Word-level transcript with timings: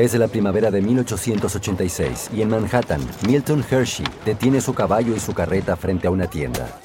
Es 0.00 0.14
la 0.14 0.28
primavera 0.28 0.70
de 0.70 0.80
1886 0.80 2.30
y 2.34 2.40
en 2.40 2.48
Manhattan, 2.48 3.02
Milton 3.26 3.62
Hershey 3.70 4.06
detiene 4.24 4.62
su 4.62 4.72
caballo 4.72 5.14
y 5.14 5.20
su 5.20 5.34
carreta 5.34 5.76
frente 5.76 6.06
a 6.06 6.10
una 6.10 6.26
tienda. 6.26 6.80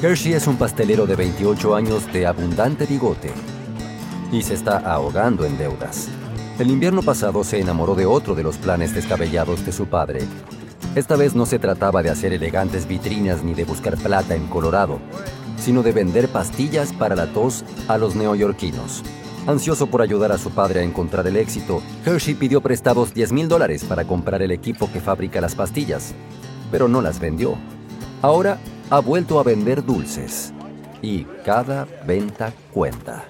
Hershey 0.00 0.34
es 0.34 0.46
un 0.46 0.56
pastelero 0.56 1.04
de 1.04 1.16
28 1.16 1.74
años 1.74 2.12
de 2.12 2.28
abundante 2.28 2.86
bigote 2.86 3.32
y 4.30 4.40
se 4.42 4.54
está 4.54 4.78
ahogando 4.78 5.44
en 5.44 5.58
deudas. 5.58 6.10
El 6.60 6.70
invierno 6.70 7.02
pasado 7.02 7.42
se 7.42 7.58
enamoró 7.58 7.96
de 7.96 8.06
otro 8.06 8.36
de 8.36 8.44
los 8.44 8.56
planes 8.56 8.94
descabellados 8.94 9.66
de 9.66 9.72
su 9.72 9.86
padre. 9.86 10.20
Esta 10.94 11.16
vez 11.16 11.34
no 11.34 11.44
se 11.44 11.58
trataba 11.58 12.04
de 12.04 12.10
hacer 12.10 12.32
elegantes 12.32 12.86
vitrinas 12.86 13.42
ni 13.42 13.52
de 13.54 13.64
buscar 13.64 13.96
plata 13.96 14.36
en 14.36 14.46
Colorado, 14.46 15.00
sino 15.58 15.82
de 15.82 15.90
vender 15.90 16.28
pastillas 16.28 16.92
para 16.92 17.16
la 17.16 17.32
tos 17.32 17.64
a 17.88 17.98
los 17.98 18.14
neoyorquinos. 18.14 19.02
Ansioso 19.46 19.88
por 19.88 20.02
ayudar 20.02 20.30
a 20.30 20.38
su 20.38 20.50
padre 20.50 20.80
a 20.80 20.82
encontrar 20.84 21.26
el 21.26 21.36
éxito, 21.36 21.82
Hershey 22.06 22.34
pidió 22.34 22.60
prestados 22.60 23.12
10 23.12 23.32
mil 23.32 23.48
dólares 23.48 23.84
para 23.84 24.04
comprar 24.04 24.40
el 24.40 24.52
equipo 24.52 24.88
que 24.92 25.00
fabrica 25.00 25.40
las 25.40 25.56
pastillas, 25.56 26.14
pero 26.70 26.86
no 26.86 27.02
las 27.02 27.18
vendió. 27.18 27.56
Ahora 28.22 28.58
ha 28.88 29.00
vuelto 29.00 29.40
a 29.40 29.42
vender 29.42 29.84
dulces 29.84 30.52
y 31.02 31.24
cada 31.44 31.88
venta 32.06 32.52
cuenta. 32.72 33.24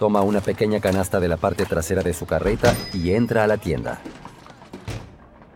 Toma 0.00 0.22
una 0.22 0.40
pequeña 0.40 0.80
canasta 0.80 1.20
de 1.20 1.28
la 1.28 1.36
parte 1.36 1.64
trasera 1.64 2.02
de 2.02 2.12
su 2.12 2.26
carreta 2.26 2.74
y 2.92 3.12
entra 3.12 3.44
a 3.44 3.46
la 3.46 3.58
tienda. 3.58 4.00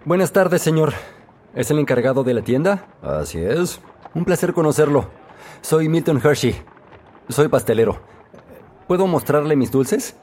Buenas 0.05 0.30
tardes, 0.30 0.62
señor. 0.62 0.93
¿Es 1.57 1.73
el 1.73 1.80
encargado 1.80 2.23
de 2.23 2.34
la 2.34 2.43
tienda? 2.43 2.87
Así 3.02 3.38
es. 3.38 3.80
Un 4.15 4.24
placer 4.24 4.52
conocerlo. 4.52 5.10
Soy 5.60 5.88
Milton 5.88 6.21
Hershey. 6.23 6.55
Soy 7.29 7.49
pastelero. 7.49 8.12
¿Puedo 8.87 9.07
mostrarle 9.07 9.57
mis 9.57 9.71
dulces? 9.71 10.16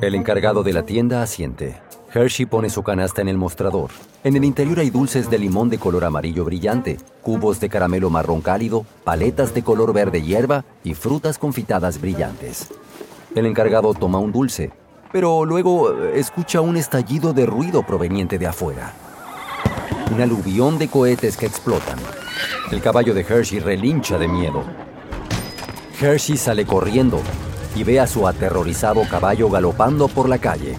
El 0.00 0.14
encargado 0.14 0.62
de 0.62 0.72
la 0.72 0.82
tienda 0.82 1.22
asiente. 1.22 1.80
Hershey 2.12 2.46
pone 2.46 2.70
su 2.70 2.82
canasta 2.82 3.20
en 3.22 3.28
el 3.28 3.36
mostrador. 3.36 3.90
En 4.24 4.36
el 4.36 4.44
interior 4.44 4.78
hay 4.80 4.90
dulces 4.90 5.30
de 5.30 5.38
limón 5.38 5.68
de 5.70 5.78
color 5.78 6.04
amarillo 6.04 6.44
brillante, 6.44 6.98
cubos 7.22 7.60
de 7.60 7.68
caramelo 7.68 8.10
marrón 8.10 8.40
cálido, 8.40 8.84
paletas 9.04 9.54
de 9.54 9.62
color 9.62 9.92
verde 9.92 10.22
hierba 10.22 10.64
y 10.84 10.94
frutas 10.94 11.38
confitadas 11.38 12.00
brillantes. 12.00 12.68
El 13.34 13.46
encargado 13.46 13.94
toma 13.94 14.18
un 14.18 14.32
dulce, 14.32 14.72
pero 15.12 15.44
luego 15.44 15.92
eh, 15.92 16.18
escucha 16.18 16.60
un 16.60 16.76
estallido 16.76 17.32
de 17.32 17.46
ruido 17.46 17.82
proveniente 17.86 18.38
de 18.38 18.46
afuera. 18.46 18.92
Un 20.12 20.20
aluvión 20.20 20.78
de 20.78 20.88
cohetes 20.88 21.36
que 21.36 21.46
explotan. 21.46 21.98
El 22.72 22.80
caballo 22.80 23.14
de 23.14 23.20
Hershey 23.20 23.60
relincha 23.60 24.18
de 24.18 24.28
miedo. 24.28 24.64
Hershey 26.00 26.36
sale 26.36 26.64
corriendo 26.64 27.20
y 27.74 27.82
ve 27.82 27.98
a 27.98 28.06
su 28.06 28.28
aterrorizado 28.28 29.02
caballo 29.10 29.50
galopando 29.50 30.06
por 30.06 30.28
la 30.28 30.38
calle. 30.38 30.76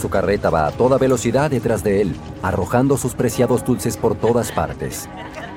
Su 0.00 0.08
carreta 0.08 0.48
va 0.48 0.66
a 0.66 0.70
toda 0.70 0.96
velocidad 0.96 1.50
detrás 1.50 1.82
de 1.82 2.02
él, 2.02 2.14
arrojando 2.40 2.96
sus 2.96 3.14
preciados 3.14 3.64
dulces 3.64 3.96
por 3.96 4.14
todas 4.14 4.52
partes. 4.52 5.08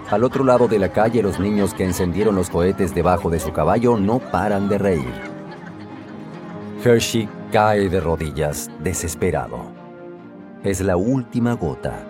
Al 0.10 0.24
otro 0.24 0.44
lado 0.44 0.68
de 0.68 0.80
la 0.80 0.92
calle, 0.92 1.22
los 1.22 1.40
niños 1.40 1.76
que 1.76 1.84
encendieron 1.84 2.36
los 2.36 2.50
cohetes 2.50 2.96
debajo 2.96 3.30
de 3.30 3.40
su 3.40 3.52
caballo 3.52 3.98
no 3.98 4.18
paran 4.18 4.68
de 4.68 4.80
reír. 4.80 5.14
Hershey 6.84 7.30
cae 7.52 7.90
de 7.90 8.00
rodillas, 8.00 8.72
desesperado. 8.84 9.60
Es 10.64 10.82
la 10.82 10.98
última 10.98 11.54
gota. 11.54 12.04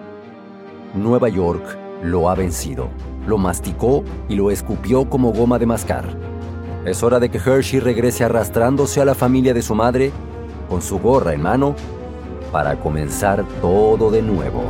Nueva 0.94 1.28
York 1.28 1.78
lo 2.02 2.30
ha 2.30 2.36
vencido, 2.36 2.88
lo 3.26 3.38
masticó 3.38 4.06
y 4.30 4.36
lo 4.36 4.52
escupió 4.52 5.10
como 5.10 5.34
goma 5.34 5.60
de 5.60 5.66
mascar. 5.66 6.37
Es 6.88 7.04
hora 7.04 7.20
de 7.20 7.28
que 7.28 7.38
Hershey 7.38 7.82
regrese 7.82 8.24
arrastrándose 8.24 9.02
a 9.02 9.06
la 9.06 9.14
familia 9.14 9.54
de 9.54 9.62
su 9.62 9.76
madre, 9.76 10.14
con 10.70 10.82
su 10.82 11.00
gorra 11.00 11.34
en 11.34 11.42
mano, 11.42 11.76
para 12.50 12.80
comenzar 12.80 13.44
todo 13.60 14.10
de 14.10 14.22
nuevo. 14.22 14.64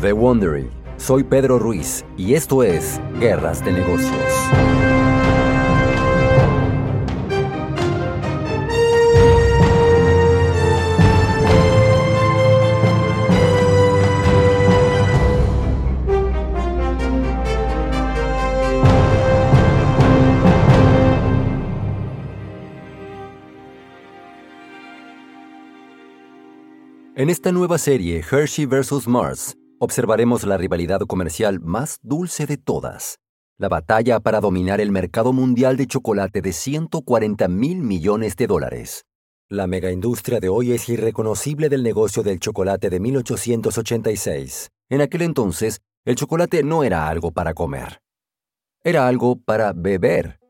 The 0.00 0.14
Wondering. 0.14 0.70
Soy 0.96 1.24
Pedro 1.24 1.58
Ruiz 1.58 2.06
y 2.16 2.32
esto 2.32 2.62
es 2.62 3.02
Guerras 3.18 3.62
de 3.62 3.72
Negocios. 3.72 4.99
En 27.20 27.28
esta 27.28 27.52
nueva 27.52 27.76
serie, 27.76 28.22
Hershey 28.22 28.64
vs. 28.64 29.06
Mars, 29.06 29.54
observaremos 29.78 30.44
la 30.44 30.56
rivalidad 30.56 31.00
comercial 31.00 31.60
más 31.60 31.98
dulce 32.00 32.46
de 32.46 32.56
todas, 32.56 33.18
la 33.58 33.68
batalla 33.68 34.20
para 34.20 34.40
dominar 34.40 34.80
el 34.80 34.90
mercado 34.90 35.34
mundial 35.34 35.76
de 35.76 35.86
chocolate 35.86 36.40
de 36.40 36.54
140 36.54 37.46
mil 37.48 37.82
millones 37.82 38.36
de 38.36 38.46
dólares. 38.46 39.04
La 39.50 39.66
megaindustria 39.66 40.40
de 40.40 40.48
hoy 40.48 40.72
es 40.72 40.88
irreconocible 40.88 41.68
del 41.68 41.82
negocio 41.82 42.22
del 42.22 42.40
chocolate 42.40 42.88
de 42.88 43.00
1886. 43.00 44.70
En 44.88 45.02
aquel 45.02 45.20
entonces, 45.20 45.82
el 46.06 46.14
chocolate 46.14 46.62
no 46.62 46.84
era 46.84 47.06
algo 47.06 47.32
para 47.32 47.52
comer. 47.52 48.00
Era 48.82 49.06
algo 49.06 49.36
para 49.36 49.74
beber. 49.74 50.40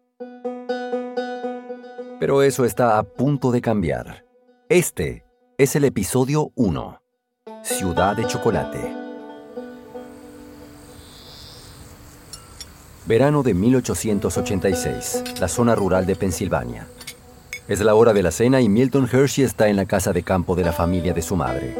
Pero 2.21 2.45
eso 2.45 2.65
está 2.65 2.97
a 2.97 3.03
punto 3.03 3.51
de 3.51 3.61
cambiar. 3.61 4.25
Este 4.69 5.25
es 5.61 5.77
el 5.77 5.85
episodio 5.85 6.53
1. 6.55 7.03
Ciudad 7.63 8.17
de 8.17 8.27
Chocolate. 8.27 8.97
Verano 13.05 13.43
de 13.43 13.53
1886, 13.53 15.23
la 15.39 15.49
zona 15.49 15.75
rural 15.75 16.07
de 16.07 16.17
Pensilvania. 16.17 16.87
Es 17.69 17.81
la 17.81 17.95
hora 17.95 18.15
de 18.15 18.23
la 18.23 18.31
cena 18.31 18.63
y 18.63 18.71
Milton 18.71 19.07
Hershey 19.13 19.45
está 19.45 19.69
en 19.69 19.77
la 19.77 19.85
casa 19.85 20.15
de 20.15 20.23
campo 20.23 20.57
de 20.57 20.65
la 20.65 20.73
familia 20.73 21.13
de 21.13 21.21
su 21.21 21.37
madre. 21.37 21.77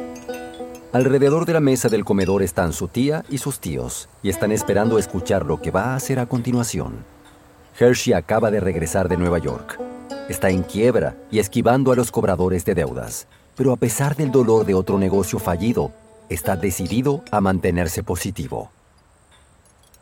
Alrededor 0.93 1.47
de 1.47 1.55
la 1.55 1.61
mesa 1.61 1.89
del 1.89 2.05
comedor 2.05 2.43
están 2.43 2.75
su 2.75 2.87
tía 2.87 3.25
y 3.31 3.39
sus 3.39 3.61
tíos, 3.61 4.11
y 4.23 4.29
están 4.29 4.53
esperando 4.53 4.99
escuchar 4.99 5.47
lo 5.47 5.59
que 5.63 5.71
va 5.71 5.85
a 5.85 5.95
hacer 5.95 6.19
a 6.19 6.27
continuación. 6.27 7.03
Hershey 7.79 8.13
acaba 8.13 8.51
de 8.51 8.61
regresar 8.61 9.09
de 9.09 9.17
Nueva 9.17 9.39
York. 9.39 9.81
Está 10.29 10.51
en 10.51 10.65
quiebra 10.65 11.17
y 11.31 11.39
esquivando 11.39 11.93
a 11.93 11.97
los 11.97 12.11
cobradores 12.11 12.67
de 12.67 12.75
deudas 12.75 13.27
pero 13.61 13.75
a 13.75 13.77
pesar 13.77 14.17
del 14.17 14.31
dolor 14.31 14.65
de 14.65 14.73
otro 14.73 14.99
negocio 14.99 15.39
fallido, 15.39 15.93
está 16.31 16.57
decidido 16.57 17.23
a 17.31 17.43
mantenerse 17.43 18.03
positivo. 18.03 18.71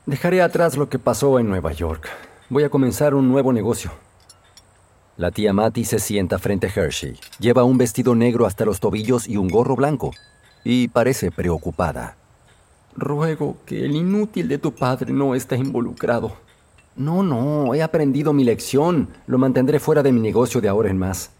Dejaré 0.07 0.43
atrás 0.43 0.77
lo 0.77 0.89
que 0.89 1.01
pasó 1.01 1.41
en 1.41 1.49
Nueva 1.49 1.73
York. 1.73 2.09
Voy 2.51 2.63
a 2.63 2.71
comenzar 2.71 3.17
un 3.17 3.29
nuevo 3.29 3.53
negocio. 3.53 3.91
La 5.17 5.33
tía 5.33 5.53
Matty 5.53 5.85
se 5.85 5.99
sienta 5.99 6.39
frente 6.39 6.69
a 6.69 6.71
Hershey. 6.73 7.19
Lleva 7.41 7.65
un 7.65 7.79
vestido 7.79 8.15
negro 8.15 8.47
hasta 8.47 8.65
los 8.65 8.79
tobillos 8.79 9.27
y 9.27 9.37
un 9.37 9.49
gorro 9.49 9.75
blanco, 9.75 10.13
y 10.63 10.87
parece 10.87 11.33
preocupada. 11.33 12.15
Ruego 12.95 13.57
que 13.67 13.85
el 13.85 13.97
inútil 13.97 14.47
de 14.47 14.59
tu 14.59 14.73
padre 14.73 15.13
no 15.13 15.35
esté 15.35 15.57
involucrado. 15.57 16.37
No, 16.95 17.25
no, 17.25 17.75
he 17.75 17.83
aprendido 17.83 18.33
mi 18.33 18.45
lección. 18.45 19.09
Lo 19.27 19.37
mantendré 19.37 19.81
fuera 19.81 20.05
de 20.05 20.13
mi 20.13 20.21
negocio 20.21 20.61
de 20.61 20.69
ahora 20.69 20.91
en 20.91 20.99
más. 20.99 21.33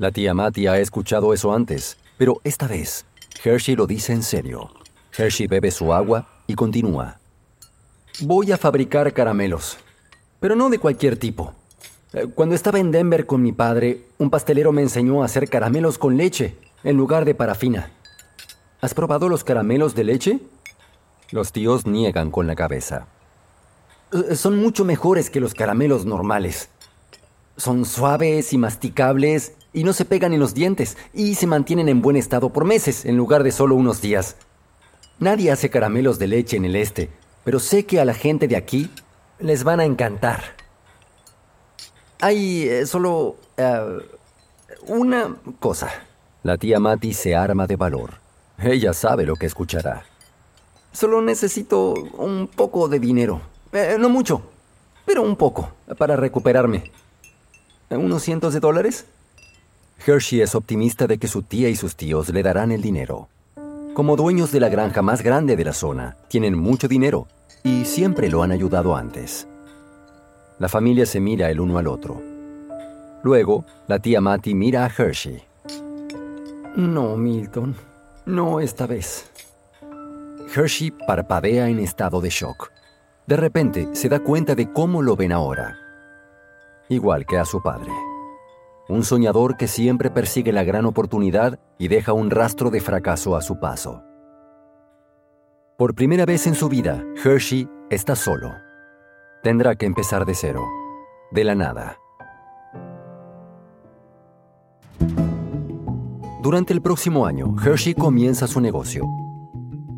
La 0.00 0.12
tía 0.12 0.32
Matty 0.32 0.66
ha 0.66 0.78
escuchado 0.78 1.34
eso 1.34 1.52
antes, 1.52 1.98
pero 2.16 2.40
esta 2.42 2.66
vez, 2.66 3.04
Hershey 3.44 3.76
lo 3.76 3.86
dice 3.86 4.14
en 4.14 4.22
serio. 4.22 4.70
Hershey 5.14 5.46
bebe 5.46 5.70
su 5.70 5.92
agua 5.92 6.26
y 6.46 6.54
continúa. 6.54 7.18
Voy 8.20 8.50
a 8.50 8.56
fabricar 8.56 9.12
caramelos, 9.12 9.76
pero 10.40 10.56
no 10.56 10.70
de 10.70 10.78
cualquier 10.78 11.18
tipo. 11.18 11.52
Eh, 12.14 12.28
cuando 12.34 12.54
estaba 12.54 12.78
en 12.78 12.92
Denver 12.92 13.26
con 13.26 13.42
mi 13.42 13.52
padre, 13.52 14.06
un 14.16 14.30
pastelero 14.30 14.72
me 14.72 14.80
enseñó 14.80 15.20
a 15.20 15.26
hacer 15.26 15.50
caramelos 15.50 15.98
con 15.98 16.16
leche 16.16 16.56
en 16.82 16.96
lugar 16.96 17.26
de 17.26 17.34
parafina. 17.34 17.90
¿Has 18.80 18.94
probado 18.94 19.28
los 19.28 19.44
caramelos 19.44 19.94
de 19.94 20.04
leche? 20.04 20.40
Los 21.30 21.52
tíos 21.52 21.84
niegan 21.84 22.30
con 22.30 22.46
la 22.46 22.56
cabeza. 22.56 23.06
Eh, 24.12 24.34
son 24.34 24.62
mucho 24.62 24.86
mejores 24.86 25.28
que 25.28 25.40
los 25.40 25.52
caramelos 25.52 26.06
normales. 26.06 26.70
Son 27.58 27.84
suaves 27.84 28.54
y 28.54 28.56
masticables 28.56 29.56
y 29.72 29.84
no 29.84 29.92
se 29.92 30.04
pegan 30.04 30.32
en 30.32 30.40
los 30.40 30.54
dientes 30.54 30.96
y 31.12 31.34
se 31.34 31.46
mantienen 31.46 31.88
en 31.88 32.02
buen 32.02 32.16
estado 32.16 32.52
por 32.52 32.64
meses 32.64 33.04
en 33.04 33.16
lugar 33.16 33.42
de 33.42 33.52
solo 33.52 33.74
unos 33.74 34.00
días. 34.00 34.36
Nadie 35.18 35.50
hace 35.50 35.70
caramelos 35.70 36.18
de 36.18 36.28
leche 36.28 36.56
en 36.56 36.64
el 36.64 36.76
este, 36.76 37.10
pero 37.44 37.60
sé 37.60 37.84
que 37.84 38.00
a 38.00 38.04
la 38.04 38.14
gente 38.14 38.48
de 38.48 38.56
aquí 38.56 38.90
les 39.38 39.64
van 39.64 39.80
a 39.80 39.84
encantar. 39.84 40.42
Hay 42.20 42.68
eh, 42.68 42.86
solo 42.86 43.36
eh, 43.56 43.98
una 44.86 45.36
cosa. 45.58 45.90
La 46.42 46.56
tía 46.56 46.80
Matty 46.80 47.12
se 47.12 47.34
arma 47.36 47.66
de 47.66 47.76
valor. 47.76 48.14
Ella 48.58 48.92
sabe 48.92 49.24
lo 49.24 49.36
que 49.36 49.46
escuchará. 49.46 50.04
Solo 50.92 51.22
necesito 51.22 51.94
un 51.94 52.48
poco 52.48 52.88
de 52.88 52.98
dinero. 52.98 53.40
Eh, 53.72 53.96
no 53.98 54.08
mucho, 54.08 54.42
pero 55.06 55.22
un 55.22 55.36
poco, 55.36 55.70
para 55.96 56.16
recuperarme. 56.16 56.90
¿Unos 57.90 58.22
cientos 58.22 58.54
de 58.54 58.60
dólares? 58.60 59.06
Hershey 60.04 60.40
es 60.40 60.54
optimista 60.54 61.06
de 61.06 61.18
que 61.18 61.28
su 61.28 61.42
tía 61.42 61.68
y 61.68 61.76
sus 61.76 61.94
tíos 61.94 62.30
le 62.30 62.42
darán 62.42 62.72
el 62.72 62.80
dinero. 62.80 63.28
Como 63.94 64.16
dueños 64.16 64.50
de 64.50 64.60
la 64.60 64.68
granja 64.68 65.02
más 65.02 65.22
grande 65.22 65.56
de 65.56 65.64
la 65.64 65.74
zona, 65.74 66.16
tienen 66.28 66.56
mucho 66.56 66.88
dinero 66.88 67.26
y 67.62 67.84
siempre 67.84 68.30
lo 68.30 68.42
han 68.42 68.50
ayudado 68.50 68.96
antes. 68.96 69.46
La 70.58 70.68
familia 70.68 71.04
se 71.04 71.20
mira 71.20 71.50
el 71.50 71.60
uno 71.60 71.76
al 71.76 71.86
otro. 71.86 72.22
Luego, 73.22 73.66
la 73.88 73.98
tía 73.98 74.20
Matty 74.20 74.54
mira 74.54 74.86
a 74.86 74.88
Hershey. 74.88 75.42
No, 76.76 77.16
Milton, 77.16 77.74
no 78.24 78.60
esta 78.60 78.86
vez. 78.86 79.30
Hershey 80.54 80.92
parpadea 81.06 81.68
en 81.68 81.78
estado 81.78 82.20
de 82.20 82.30
shock. 82.30 82.70
De 83.26 83.36
repente 83.36 83.88
se 83.92 84.08
da 84.08 84.20
cuenta 84.20 84.54
de 84.54 84.72
cómo 84.72 85.02
lo 85.02 85.14
ven 85.14 85.32
ahora. 85.32 85.76
Igual 86.88 87.26
que 87.26 87.36
a 87.36 87.44
su 87.44 87.62
padre. 87.62 87.92
Un 88.90 89.04
soñador 89.04 89.56
que 89.56 89.68
siempre 89.68 90.10
persigue 90.10 90.52
la 90.52 90.64
gran 90.64 90.84
oportunidad 90.84 91.60
y 91.78 91.86
deja 91.86 92.12
un 92.12 92.28
rastro 92.28 92.70
de 92.70 92.80
fracaso 92.80 93.36
a 93.36 93.40
su 93.40 93.60
paso. 93.60 94.02
Por 95.78 95.94
primera 95.94 96.26
vez 96.26 96.48
en 96.48 96.56
su 96.56 96.68
vida, 96.68 97.04
Hershey 97.24 97.68
está 97.88 98.16
solo. 98.16 98.52
Tendrá 99.44 99.76
que 99.76 99.86
empezar 99.86 100.26
de 100.26 100.34
cero, 100.34 100.66
de 101.30 101.44
la 101.44 101.54
nada. 101.54 101.98
Durante 106.42 106.72
el 106.72 106.82
próximo 106.82 107.26
año, 107.26 107.54
Hershey 107.64 107.94
comienza 107.94 108.48
su 108.48 108.60
negocio. 108.60 109.04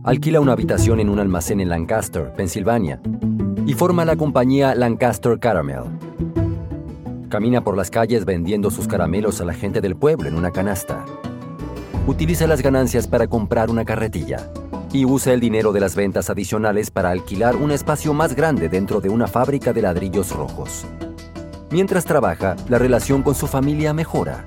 Alquila 0.04 0.38
una 0.40 0.52
habitación 0.52 1.00
en 1.00 1.08
un 1.08 1.18
almacén 1.18 1.62
en 1.62 1.70
Lancaster, 1.70 2.34
Pensilvania, 2.34 3.00
y 3.64 3.72
forma 3.72 4.04
la 4.04 4.16
compañía 4.16 4.74
Lancaster 4.74 5.38
Caramel. 5.38 5.84
Camina 7.32 7.64
por 7.64 7.78
las 7.78 7.90
calles 7.90 8.26
vendiendo 8.26 8.70
sus 8.70 8.86
caramelos 8.86 9.40
a 9.40 9.46
la 9.46 9.54
gente 9.54 9.80
del 9.80 9.96
pueblo 9.96 10.28
en 10.28 10.34
una 10.34 10.50
canasta. 10.50 11.06
Utiliza 12.06 12.46
las 12.46 12.60
ganancias 12.60 13.06
para 13.06 13.26
comprar 13.26 13.70
una 13.70 13.86
carretilla 13.86 14.52
y 14.92 15.06
usa 15.06 15.32
el 15.32 15.40
dinero 15.40 15.72
de 15.72 15.80
las 15.80 15.96
ventas 15.96 16.28
adicionales 16.28 16.90
para 16.90 17.08
alquilar 17.08 17.56
un 17.56 17.70
espacio 17.70 18.12
más 18.12 18.36
grande 18.36 18.68
dentro 18.68 19.00
de 19.00 19.08
una 19.08 19.28
fábrica 19.28 19.72
de 19.72 19.80
ladrillos 19.80 20.30
rojos. 20.36 20.84
Mientras 21.70 22.04
trabaja, 22.04 22.54
la 22.68 22.76
relación 22.76 23.22
con 23.22 23.34
su 23.34 23.46
familia 23.46 23.94
mejora. 23.94 24.44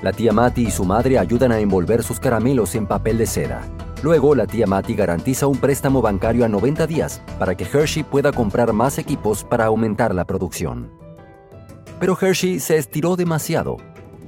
La 0.00 0.12
tía 0.12 0.32
Matty 0.32 0.68
y 0.68 0.70
su 0.70 0.86
madre 0.86 1.18
ayudan 1.18 1.52
a 1.52 1.60
envolver 1.60 2.02
sus 2.02 2.18
caramelos 2.18 2.74
en 2.74 2.86
papel 2.86 3.18
de 3.18 3.26
seda. 3.26 3.60
Luego, 4.02 4.34
la 4.34 4.46
tía 4.46 4.66
Matty 4.66 4.94
garantiza 4.94 5.46
un 5.46 5.58
préstamo 5.58 6.00
bancario 6.00 6.46
a 6.46 6.48
90 6.48 6.86
días 6.86 7.20
para 7.38 7.54
que 7.54 7.64
Hershey 7.64 8.02
pueda 8.02 8.32
comprar 8.32 8.72
más 8.72 8.96
equipos 8.96 9.44
para 9.44 9.66
aumentar 9.66 10.14
la 10.14 10.24
producción. 10.24 11.06
Pero 12.00 12.16
Hershey 12.20 12.60
se 12.60 12.76
estiró 12.76 13.16
demasiado. 13.16 13.76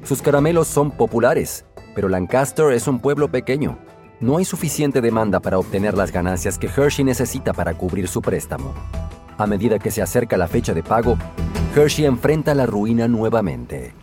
Sus 0.02 0.22
caramelos 0.22 0.66
son 0.66 0.90
populares, 0.90 1.64
pero 1.94 2.08
Lancaster 2.08 2.72
es 2.72 2.88
un 2.88 2.98
pueblo 2.98 3.30
pequeño. 3.30 3.78
No 4.18 4.38
hay 4.38 4.44
suficiente 4.44 5.00
demanda 5.00 5.40
para 5.40 5.58
obtener 5.58 5.96
las 5.96 6.10
ganancias 6.10 6.58
que 6.58 6.66
Hershey 6.66 7.04
necesita 7.04 7.52
para 7.52 7.74
cubrir 7.74 8.08
su 8.08 8.20
préstamo. 8.20 8.74
A 9.38 9.46
medida 9.46 9.78
que 9.78 9.90
se 9.90 10.02
acerca 10.02 10.36
la 10.36 10.48
fecha 10.48 10.74
de 10.74 10.82
pago, 10.82 11.16
Hershey 11.76 12.06
enfrenta 12.06 12.54
la 12.54 12.66
ruina 12.66 13.06
nuevamente. 13.06 13.94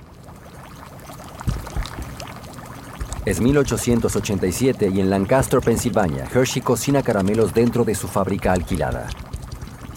Es 3.25 3.41
1887 3.41 4.89
y 4.93 5.01
en 5.01 5.09
Lancaster, 5.09 5.59
Pensilvania, 5.59 6.25
Hershey 6.33 6.61
cocina 6.61 7.03
caramelos 7.03 7.53
dentro 7.53 7.83
de 7.83 7.93
su 7.93 8.07
fábrica 8.07 8.53
alquilada 8.53 9.09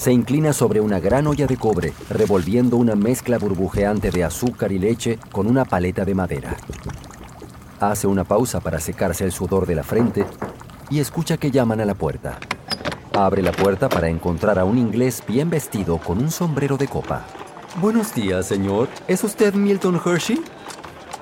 se 0.00 0.11
inclina 0.11 0.55
sobre 0.55 0.81
una 0.81 0.99
gran 0.99 1.26
olla 1.26 1.47
de 1.47 1.58
cobre, 1.58 1.93
revolviendo 2.08 2.79
una 2.79 2.94
mezcla 2.94 3.37
burbujeante 3.37 4.11
de 4.11 4.25
azúcar 4.25 4.73
y 4.73 4.79
leche 4.79 5.19
con 5.31 5.47
una 5.47 5.67
paleta 5.67 6.06
de 6.06 6.14
madera. 6.14 6.56
Hace 7.81 8.06
una 8.06 8.25
pausa 8.25 8.61
para 8.61 8.81
secarse 8.81 9.26
el 9.26 9.32
sudor 9.32 9.67
de 9.67 9.75
la 9.75 9.82
frente 9.82 10.25
y 10.88 11.00
escucha 11.00 11.37
que 11.37 11.50
llaman 11.50 11.82
a 11.82 11.85
la 11.85 11.93
puerta. 11.93 12.38
Abre 13.12 13.43
la 13.43 13.52
puerta 13.52 13.91
para 13.91 14.08
encontrar 14.08 14.58
a 14.58 14.64
un 14.64 14.79
inglés 14.79 15.23
bien 15.29 15.50
vestido 15.50 15.99
con 15.99 16.17
un 16.17 16.31
sombrero 16.31 16.79
de 16.79 16.88
copa. 16.88 17.26
Buenos 17.79 18.14
días, 18.14 18.46
señor. 18.46 18.88
¿Es 19.06 19.23
usted 19.23 19.53
Milton 19.53 20.00
Hershey? 20.03 20.43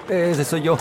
Ese 0.09 0.45
soy 0.45 0.63
yo. 0.63 0.79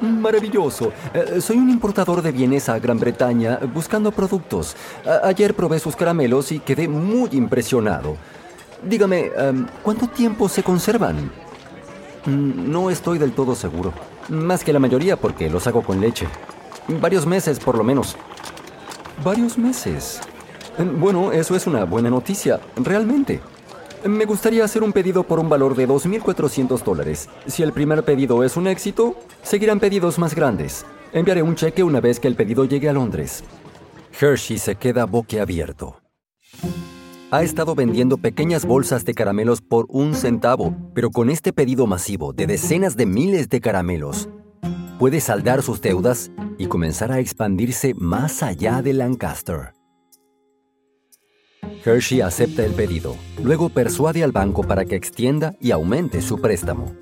Maravilloso. 0.00 0.92
Eh, 1.12 1.40
soy 1.40 1.58
un 1.58 1.68
importador 1.68 2.22
de 2.22 2.32
bienes 2.32 2.68
a 2.68 2.78
Gran 2.78 2.98
Bretaña 2.98 3.58
buscando 3.72 4.10
productos. 4.10 4.76
ayer 5.24 5.54
probé 5.54 5.78
sus 5.78 5.96
caramelos 5.96 6.52
y 6.52 6.60
quedé 6.60 6.88
muy 6.88 7.28
impresionado. 7.32 8.16
Dígame, 8.82 9.30
em, 9.36 9.66
¿cuánto 9.82 10.06
tiempo 10.06 10.48
se 10.48 10.62
conservan? 10.62 11.30
Mm, 12.24 12.70
no 12.70 12.90
estoy 12.90 13.18
del 13.18 13.32
todo 13.32 13.54
seguro. 13.54 13.92
Más 14.28 14.64
que 14.64 14.72
la 14.72 14.78
mayoría 14.78 15.16
porque 15.16 15.50
los 15.50 15.66
hago 15.66 15.82
con 15.82 16.00
leche. 16.00 16.26
Varios 16.88 17.26
meses 17.26 17.58
por 17.58 17.76
lo 17.76 17.84
menos. 17.84 18.16
Varios 19.22 19.58
meses. 19.58 20.20
Em, 20.78 20.98
bueno, 20.98 21.32
eso 21.32 21.54
es 21.54 21.66
una 21.66 21.84
buena 21.84 22.08
noticia, 22.08 22.60
realmente. 22.76 23.40
Me 24.04 24.24
gustaría 24.24 24.64
hacer 24.64 24.82
un 24.82 24.92
pedido 24.92 25.24
por 25.24 25.38
un 25.38 25.48
valor 25.48 25.76
de 25.76 25.86
2.400 25.86 26.82
dólares. 26.82 27.28
Si 27.46 27.62
el 27.62 27.72
primer 27.72 28.02
pedido 28.02 28.42
es 28.42 28.56
un 28.56 28.66
éxito, 28.66 29.14
seguirán 29.42 29.78
pedidos 29.78 30.18
más 30.18 30.34
grandes. 30.34 30.86
Enviaré 31.12 31.42
un 31.42 31.54
cheque 31.54 31.82
una 31.82 32.00
vez 32.00 32.18
que 32.18 32.28
el 32.28 32.34
pedido 32.34 32.64
llegue 32.64 32.88
a 32.88 32.94
Londres. 32.94 33.44
Hershey 34.18 34.58
se 34.58 34.76
queda 34.76 35.04
boquiabierto. 35.04 36.00
Ha 37.30 37.42
estado 37.42 37.74
vendiendo 37.74 38.16
pequeñas 38.16 38.64
bolsas 38.64 39.04
de 39.04 39.14
caramelos 39.14 39.60
por 39.60 39.86
un 39.88 40.14
centavo, 40.14 40.74
pero 40.94 41.10
con 41.10 41.30
este 41.30 41.52
pedido 41.52 41.86
masivo 41.86 42.32
de 42.32 42.46
decenas 42.46 42.96
de 42.96 43.06
miles 43.06 43.48
de 43.48 43.60
caramelos, 43.60 44.28
puede 44.98 45.20
saldar 45.20 45.62
sus 45.62 45.80
deudas 45.80 46.30
y 46.58 46.66
comenzar 46.66 47.12
a 47.12 47.20
expandirse 47.20 47.94
más 47.94 48.42
allá 48.42 48.82
de 48.82 48.94
Lancaster. 48.94 49.79
Hershey 51.84 52.20
acepta 52.20 52.64
el 52.64 52.72
pedido, 52.72 53.16
luego 53.42 53.70
persuade 53.70 54.22
al 54.22 54.32
banco 54.32 54.62
para 54.62 54.84
que 54.84 54.96
extienda 54.96 55.56
y 55.60 55.70
aumente 55.70 56.20
su 56.20 56.40
préstamo. 56.40 56.92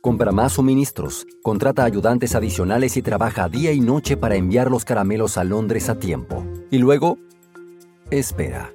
Compra 0.00 0.32
más 0.32 0.52
suministros, 0.52 1.26
contrata 1.42 1.84
ayudantes 1.84 2.34
adicionales 2.34 2.96
y 2.96 3.02
trabaja 3.02 3.48
día 3.48 3.72
y 3.72 3.80
noche 3.80 4.16
para 4.16 4.36
enviar 4.36 4.70
los 4.70 4.84
caramelos 4.84 5.36
a 5.38 5.44
Londres 5.44 5.88
a 5.88 5.98
tiempo. 5.98 6.46
Y 6.70 6.78
luego, 6.78 7.18
espera. 8.10 8.72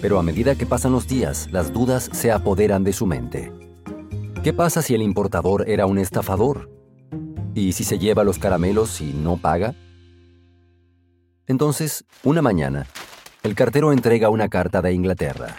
Pero 0.00 0.18
a 0.18 0.22
medida 0.22 0.56
que 0.56 0.66
pasan 0.66 0.92
los 0.92 1.06
días, 1.06 1.48
las 1.50 1.72
dudas 1.72 2.10
se 2.12 2.30
apoderan 2.30 2.84
de 2.84 2.92
su 2.92 3.06
mente. 3.06 3.52
¿Qué 4.42 4.52
pasa 4.52 4.82
si 4.82 4.94
el 4.94 5.00
importador 5.00 5.68
era 5.68 5.86
un 5.86 5.98
estafador? 5.98 6.70
¿Y 7.54 7.72
si 7.72 7.84
se 7.84 7.98
lleva 7.98 8.24
los 8.24 8.38
caramelos 8.38 9.00
y 9.00 9.12
no 9.14 9.38
paga? 9.38 9.74
Entonces, 11.46 12.04
una 12.22 12.42
mañana, 12.42 12.86
el 13.44 13.54
cartero 13.54 13.92
entrega 13.92 14.30
una 14.30 14.48
carta 14.48 14.80
de 14.80 14.92
Inglaterra. 14.92 15.56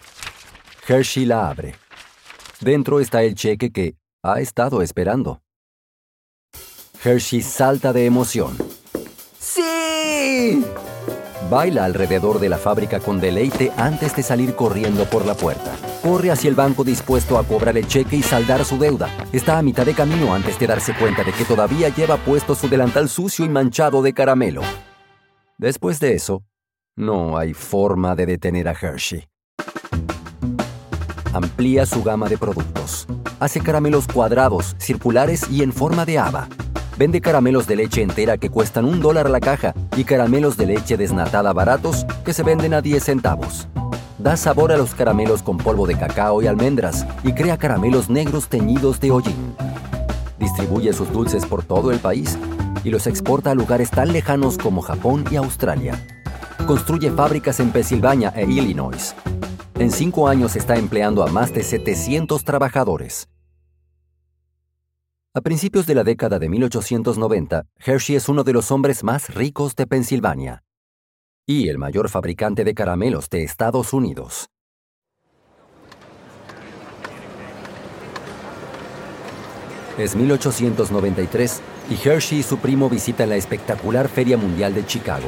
Hershey 0.87 1.25
la 1.25 1.49
abre. 1.49 1.75
Dentro 2.59 2.99
está 2.99 3.21
el 3.21 3.35
cheque 3.35 3.71
que 3.71 3.95
ha 4.23 4.41
estado 4.41 4.81
esperando. 4.81 5.41
Hershey 7.03 7.43
salta 7.43 7.93
de 7.93 8.07
emoción. 8.07 8.57
¡Sí! 9.39 10.65
Baila 11.47 11.85
alrededor 11.85 12.39
de 12.39 12.49
la 12.49 12.57
fábrica 12.57 12.99
con 12.99 13.21
deleite 13.21 13.71
antes 13.77 14.15
de 14.15 14.23
salir 14.23 14.55
corriendo 14.55 15.05
por 15.05 15.23
la 15.23 15.35
puerta. 15.35 15.75
Corre 16.01 16.31
hacia 16.31 16.49
el 16.49 16.55
banco 16.55 16.83
dispuesto 16.83 17.37
a 17.37 17.43
cobrar 17.43 17.77
el 17.77 17.87
cheque 17.87 18.15
y 18.15 18.23
saldar 18.23 18.65
su 18.65 18.79
deuda. 18.79 19.15
Está 19.31 19.59
a 19.59 19.61
mitad 19.61 19.85
de 19.85 19.93
camino 19.93 20.33
antes 20.33 20.57
de 20.57 20.65
darse 20.65 20.95
cuenta 20.97 21.23
de 21.23 21.33
que 21.33 21.45
todavía 21.45 21.89
lleva 21.89 22.17
puesto 22.17 22.55
su 22.55 22.67
delantal 22.67 23.09
sucio 23.09 23.45
y 23.45 23.49
manchado 23.49 24.01
de 24.01 24.13
caramelo. 24.13 24.63
Después 25.59 25.99
de 25.99 26.15
eso, 26.15 26.43
no 26.97 27.37
hay 27.37 27.53
forma 27.53 28.15
de 28.15 28.25
detener 28.25 28.69
a 28.69 28.71
Hershey. 28.71 29.27
Amplía 31.33 31.85
su 31.85 32.01
gama 32.03 32.29
de 32.29 32.37
productos. 32.37 33.05
Hace 33.39 33.59
caramelos 33.59 34.07
cuadrados, 34.07 34.75
circulares 34.79 35.49
y 35.51 35.61
en 35.61 35.73
forma 35.73 36.05
de 36.05 36.19
haba. 36.19 36.47
Vende 36.97 37.19
caramelos 37.19 37.67
de 37.67 37.75
leche 37.75 38.01
entera 38.01 38.37
que 38.37 38.49
cuestan 38.49 38.85
un 38.85 39.01
dólar 39.01 39.29
la 39.29 39.41
caja 39.41 39.73
y 39.97 40.05
caramelos 40.05 40.55
de 40.55 40.67
leche 40.67 40.95
desnatada 40.95 41.51
baratos 41.51 42.05
que 42.23 42.31
se 42.31 42.43
venden 42.43 42.73
a 42.73 42.81
10 42.81 43.03
centavos. 43.03 43.67
Da 44.17 44.37
sabor 44.37 44.71
a 44.71 44.77
los 44.77 44.95
caramelos 44.95 45.43
con 45.43 45.57
polvo 45.57 45.85
de 45.87 45.97
cacao 45.97 46.41
y 46.41 46.47
almendras 46.47 47.05
y 47.25 47.33
crea 47.33 47.57
caramelos 47.57 48.09
negros 48.09 48.47
teñidos 48.47 49.01
de 49.01 49.11
hollín. 49.11 49.55
Distribuye 50.39 50.93
sus 50.93 51.11
dulces 51.11 51.45
por 51.45 51.63
todo 51.63 51.91
el 51.91 51.99
país 51.99 52.39
y 52.85 52.89
los 52.89 53.05
exporta 53.05 53.51
a 53.51 53.55
lugares 53.55 53.91
tan 53.91 54.13
lejanos 54.13 54.57
como 54.57 54.81
Japón 54.81 55.25
y 55.29 55.35
Australia 55.35 56.01
construye 56.65 57.11
fábricas 57.11 57.59
en 57.59 57.71
Pensilvania 57.71 58.33
e 58.35 58.43
Illinois. 58.43 59.15
En 59.75 59.91
cinco 59.91 60.27
años 60.27 60.55
está 60.55 60.75
empleando 60.75 61.23
a 61.23 61.27
más 61.27 61.53
de 61.53 61.63
700 61.63 62.43
trabajadores. 62.43 63.27
A 65.33 65.41
principios 65.41 65.85
de 65.85 65.95
la 65.95 66.03
década 66.03 66.39
de 66.39 66.47
1890, 66.49 67.65
Hershey 67.85 68.15
es 68.15 68.29
uno 68.29 68.43
de 68.43 68.53
los 68.53 68.71
hombres 68.71 69.03
más 69.03 69.33
ricos 69.33 69.75
de 69.75 69.85
Pensilvania. 69.85 70.61
y 71.47 71.69
el 71.69 71.77
mayor 71.77 72.09
fabricante 72.09 72.63
de 72.63 72.73
caramelos 72.73 73.29
de 73.29 73.43
Estados 73.43 73.93
Unidos. 73.93 74.47
Es 79.99 80.15
1893 80.15 81.61
y 81.91 82.07
Hershey 82.07 82.39
y 82.39 82.43
su 82.43 82.57
primo 82.57 82.89
visitan 82.89 83.29
la 83.29 83.35
espectacular 83.35 84.07
Feria 84.09 84.37
Mundial 84.37 84.73
de 84.73 84.87
Chicago. 84.87 85.27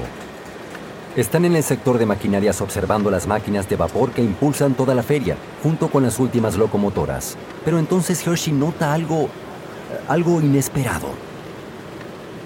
Están 1.17 1.45
en 1.45 1.55
el 1.55 1.63
sector 1.63 1.97
de 1.97 2.05
maquinarias 2.05 2.61
observando 2.61 3.09
las 3.09 3.25
máquinas 3.25 3.67
de 3.67 3.75
vapor 3.75 4.11
que 4.11 4.21
impulsan 4.21 4.75
toda 4.75 4.93
la 4.93 5.01
feria, 5.01 5.35
junto 5.63 5.89
con 5.89 6.03
las 6.03 6.19
últimas 6.19 6.55
locomotoras. 6.57 7.35
Pero 7.65 7.79
entonces 7.79 8.25
Hershey 8.25 8.53
nota 8.53 8.93
algo... 8.93 9.27
algo 10.07 10.39
inesperado. 10.39 11.07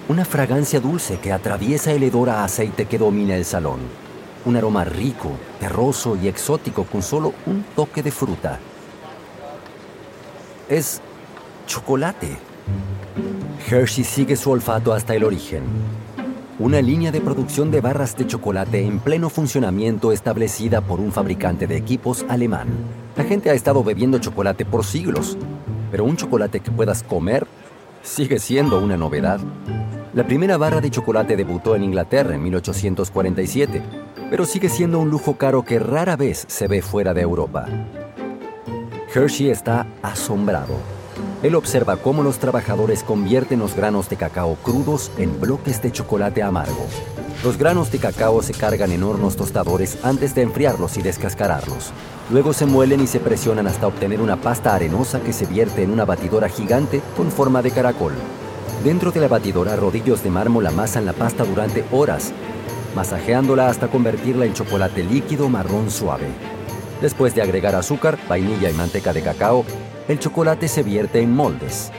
Una 0.08 0.24
fragancia 0.24 0.80
dulce 0.80 1.18
que 1.18 1.32
atraviesa 1.32 1.92
el 1.92 2.02
hedor 2.02 2.30
a 2.30 2.44
aceite 2.44 2.86
que 2.86 2.96
domina 2.96 3.36
el 3.36 3.44
salón. 3.44 3.80
Un 4.46 4.56
aroma 4.56 4.84
rico, 4.84 5.32
terroso 5.60 6.16
y 6.16 6.26
exótico 6.26 6.84
con 6.84 7.02
solo 7.02 7.34
un 7.44 7.66
toque 7.76 8.02
de 8.02 8.10
fruta. 8.10 8.58
Es 10.70 11.02
chocolate. 11.66 12.38
Hershey 13.70 14.02
sigue 14.02 14.34
su 14.34 14.50
olfato 14.50 14.94
hasta 14.94 15.14
el 15.14 15.24
origen. 15.24 15.62
Una 16.62 16.80
línea 16.80 17.10
de 17.10 17.20
producción 17.20 17.72
de 17.72 17.80
barras 17.80 18.16
de 18.16 18.24
chocolate 18.24 18.86
en 18.86 19.00
pleno 19.00 19.28
funcionamiento 19.28 20.12
establecida 20.12 20.80
por 20.80 21.00
un 21.00 21.10
fabricante 21.10 21.66
de 21.66 21.76
equipos 21.76 22.24
alemán. 22.28 22.68
La 23.16 23.24
gente 23.24 23.50
ha 23.50 23.54
estado 23.54 23.82
bebiendo 23.82 24.20
chocolate 24.20 24.64
por 24.64 24.84
siglos, 24.84 25.36
pero 25.90 26.04
un 26.04 26.16
chocolate 26.16 26.60
que 26.60 26.70
puedas 26.70 27.02
comer 27.02 27.48
sigue 28.04 28.38
siendo 28.38 28.78
una 28.78 28.96
novedad. 28.96 29.40
La 30.14 30.24
primera 30.24 30.56
barra 30.56 30.80
de 30.80 30.92
chocolate 30.92 31.34
debutó 31.34 31.74
en 31.74 31.82
Inglaterra 31.82 32.36
en 32.36 32.44
1847, 32.44 33.82
pero 34.30 34.44
sigue 34.44 34.68
siendo 34.68 35.00
un 35.00 35.10
lujo 35.10 35.36
caro 35.36 35.64
que 35.64 35.80
rara 35.80 36.14
vez 36.14 36.44
se 36.46 36.68
ve 36.68 36.80
fuera 36.80 37.12
de 37.12 37.22
Europa. 37.22 37.66
Hershey 39.12 39.50
está 39.50 39.88
asombrado. 40.00 40.91
Él 41.42 41.54
observa 41.54 41.96
cómo 41.96 42.22
los 42.22 42.38
trabajadores 42.38 43.02
convierten 43.02 43.58
los 43.58 43.74
granos 43.74 44.08
de 44.08 44.16
cacao 44.16 44.56
crudos 44.62 45.10
en 45.18 45.40
bloques 45.40 45.82
de 45.82 45.92
chocolate 45.92 46.42
amargo. 46.42 46.86
Los 47.42 47.58
granos 47.58 47.90
de 47.90 47.98
cacao 47.98 48.40
se 48.42 48.52
cargan 48.52 48.92
en 48.92 49.02
hornos 49.02 49.34
tostadores 49.36 49.98
antes 50.04 50.34
de 50.34 50.42
enfriarlos 50.42 50.96
y 50.96 51.02
descascararlos. 51.02 51.92
Luego 52.30 52.52
se 52.52 52.66
muelen 52.66 53.00
y 53.00 53.08
se 53.08 53.18
presionan 53.18 53.66
hasta 53.66 53.88
obtener 53.88 54.20
una 54.20 54.40
pasta 54.40 54.74
arenosa 54.74 55.20
que 55.20 55.32
se 55.32 55.46
vierte 55.46 55.82
en 55.82 55.90
una 55.90 56.04
batidora 56.04 56.48
gigante 56.48 57.02
con 57.16 57.32
forma 57.32 57.60
de 57.60 57.72
caracol. 57.72 58.12
Dentro 58.84 59.10
de 59.10 59.20
la 59.20 59.28
batidora, 59.28 59.74
rodillos 59.74 60.22
de 60.22 60.30
mármol 60.30 60.66
amasan 60.66 61.04
la 61.04 61.12
pasta 61.12 61.44
durante 61.44 61.84
horas, 61.90 62.32
masajeándola 62.94 63.68
hasta 63.68 63.88
convertirla 63.88 64.44
en 64.44 64.54
chocolate 64.54 65.02
líquido 65.02 65.48
marrón 65.48 65.90
suave. 65.90 66.28
Después 67.00 67.34
de 67.34 67.42
agregar 67.42 67.74
azúcar, 67.74 68.18
vainilla 68.28 68.70
y 68.70 68.74
manteca 68.74 69.12
de 69.12 69.22
cacao, 69.22 69.64
el 70.08 70.18
chocolate 70.18 70.68
se 70.68 70.82
vierte 70.82 71.20
en 71.20 71.34
moldes. 71.34 71.92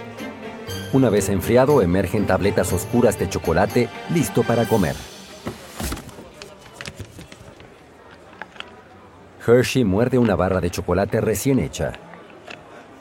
Una 0.92 1.10
vez 1.10 1.30
enfriado, 1.30 1.82
emergen 1.82 2.28
tabletas 2.28 2.72
oscuras 2.74 3.18
de 3.18 3.30
chocolate 3.30 3.90
listo 4.14 4.44
para 4.44 4.66
comer. 4.66 4.96
Hershey 9.46 9.84
muerde 9.84 10.18
una 10.18 10.36
barra 10.36 10.62
de 10.62 10.70
chocolate 10.70 11.20
recién 11.20 11.60
hecha. 11.60 11.94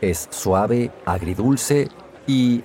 Es 0.01 0.29
suave, 0.31 0.91
agridulce 1.05 1.89
y 2.27 2.65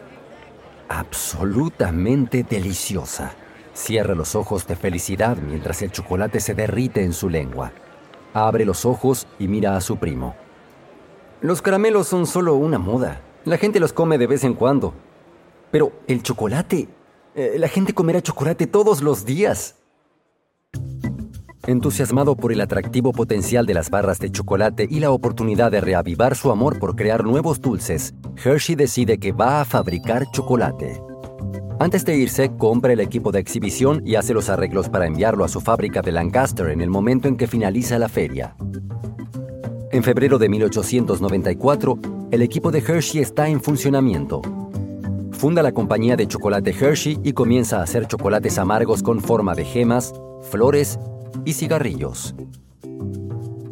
absolutamente 0.89 2.43
deliciosa. 2.43 3.33
Cierra 3.73 4.15
los 4.15 4.33
ojos 4.33 4.65
de 4.65 4.75
felicidad 4.75 5.37
mientras 5.37 5.81
el 5.83 5.91
chocolate 5.91 6.39
se 6.39 6.55
derrite 6.55 7.03
en 7.03 7.13
su 7.13 7.29
lengua. 7.29 7.71
Abre 8.33 8.65
los 8.65 8.85
ojos 8.85 9.27
y 9.37 9.47
mira 9.47 9.75
a 9.75 9.81
su 9.81 9.97
primo. 9.97 10.35
Los 11.41 11.61
caramelos 11.61 12.07
son 12.07 12.25
solo 12.25 12.55
una 12.55 12.79
moda. 12.79 13.21
La 13.45 13.57
gente 13.57 13.79
los 13.79 13.93
come 13.93 14.17
de 14.17 14.25
vez 14.25 14.43
en 14.43 14.55
cuando. 14.55 14.93
Pero 15.71 15.91
el 16.07 16.23
chocolate... 16.23 16.89
Eh, 17.35 17.57
la 17.59 17.67
gente 17.67 17.93
comerá 17.93 18.19
chocolate 18.19 18.65
todos 18.65 19.03
los 19.03 19.23
días. 19.23 19.75
Entusiasmado 21.67 22.35
por 22.35 22.51
el 22.51 22.61
atractivo 22.61 23.11
potencial 23.11 23.67
de 23.67 23.75
las 23.75 23.91
barras 23.91 24.17
de 24.17 24.31
chocolate 24.31 24.87
y 24.89 24.99
la 24.99 25.11
oportunidad 25.11 25.69
de 25.69 25.79
reavivar 25.79 26.35
su 26.35 26.49
amor 26.49 26.79
por 26.79 26.95
crear 26.95 27.23
nuevos 27.23 27.61
dulces, 27.61 28.15
Hershey 28.43 28.75
decide 28.75 29.19
que 29.19 29.33
va 29.33 29.61
a 29.61 29.65
fabricar 29.65 30.31
chocolate. 30.31 30.99
Antes 31.79 32.03
de 32.05 32.17
irse, 32.17 32.49
compra 32.57 32.93
el 32.93 32.99
equipo 32.99 33.31
de 33.31 33.39
exhibición 33.39 34.01
y 34.03 34.15
hace 34.15 34.33
los 34.33 34.49
arreglos 34.49 34.89
para 34.89 35.05
enviarlo 35.05 35.45
a 35.45 35.47
su 35.47 35.61
fábrica 35.61 36.01
de 36.01 36.11
Lancaster 36.11 36.69
en 36.69 36.81
el 36.81 36.89
momento 36.89 37.27
en 37.27 37.37
que 37.37 37.45
finaliza 37.45 37.99
la 37.99 38.09
feria. 38.09 38.55
En 39.89 40.03
febrero 40.03 40.37
de 40.37 40.49
1894, 40.49 41.99
el 42.31 42.41
equipo 42.41 42.71
de 42.71 42.79
Hershey 42.79 43.21
está 43.21 43.47
en 43.47 43.61
funcionamiento. 43.61 44.41
Funda 45.31 45.63
la 45.63 45.71
compañía 45.71 46.17
de 46.17 46.27
chocolate 46.27 46.71
Hershey 46.71 47.17
y 47.23 47.31
comienza 47.31 47.79
a 47.79 47.83
hacer 47.83 48.05
chocolates 48.05 48.57
amargos 48.57 49.01
con 49.01 49.21
forma 49.21 49.55
de 49.55 49.63
gemas, 49.63 50.13
flores 50.51 50.99
y 51.45 51.53
cigarrillos. 51.53 52.35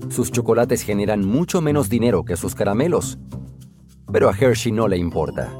Sus 0.07 0.31
chocolates 0.31 0.83
generan 0.83 1.25
mucho 1.25 1.59
menos 1.59 1.89
dinero 1.89 2.23
que 2.23 2.37
sus 2.37 2.55
caramelos, 2.55 3.17
pero 4.09 4.29
a 4.29 4.37
Hershey 4.37 4.71
no 4.71 4.87
le 4.87 4.97
importa. 4.97 5.51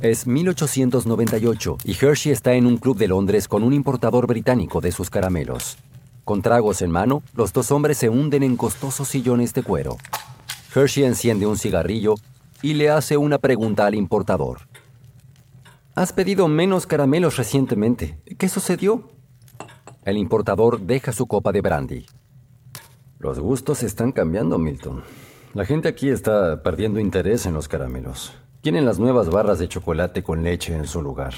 Es 0.00 0.26
1898 0.26 1.78
y 1.84 1.92
Hershey 1.92 2.32
está 2.32 2.54
en 2.54 2.66
un 2.66 2.78
club 2.78 2.98
de 2.98 3.06
Londres 3.06 3.46
con 3.46 3.62
un 3.62 3.72
importador 3.72 4.26
británico 4.26 4.80
de 4.80 4.90
sus 4.90 5.08
caramelos. 5.08 5.78
Con 6.26 6.42
tragos 6.42 6.82
en 6.82 6.90
mano, 6.90 7.22
los 7.36 7.52
dos 7.52 7.70
hombres 7.70 7.98
se 7.98 8.08
hunden 8.08 8.42
en 8.42 8.56
costosos 8.56 9.06
sillones 9.06 9.54
de 9.54 9.62
cuero. 9.62 9.96
Hershey 10.74 11.04
enciende 11.04 11.46
un 11.46 11.56
cigarrillo 11.56 12.16
y 12.62 12.74
le 12.74 12.90
hace 12.90 13.16
una 13.16 13.38
pregunta 13.38 13.86
al 13.86 13.94
importador. 13.94 14.62
Has 15.94 16.12
pedido 16.12 16.48
menos 16.48 16.84
caramelos 16.88 17.36
recientemente. 17.36 18.18
¿Qué 18.38 18.48
sucedió? 18.48 19.08
El 20.04 20.16
importador 20.16 20.80
deja 20.80 21.12
su 21.12 21.28
copa 21.28 21.52
de 21.52 21.60
brandy. 21.60 22.06
Los 23.20 23.38
gustos 23.38 23.84
están 23.84 24.10
cambiando, 24.10 24.58
Milton. 24.58 25.04
La 25.54 25.64
gente 25.64 25.86
aquí 25.86 26.08
está 26.08 26.60
perdiendo 26.60 26.98
interés 26.98 27.46
en 27.46 27.54
los 27.54 27.68
caramelos. 27.68 28.32
Quieren 28.64 28.84
las 28.84 28.98
nuevas 28.98 29.30
barras 29.30 29.60
de 29.60 29.68
chocolate 29.68 30.24
con 30.24 30.42
leche 30.42 30.74
en 30.74 30.88
su 30.88 31.02
lugar. 31.02 31.34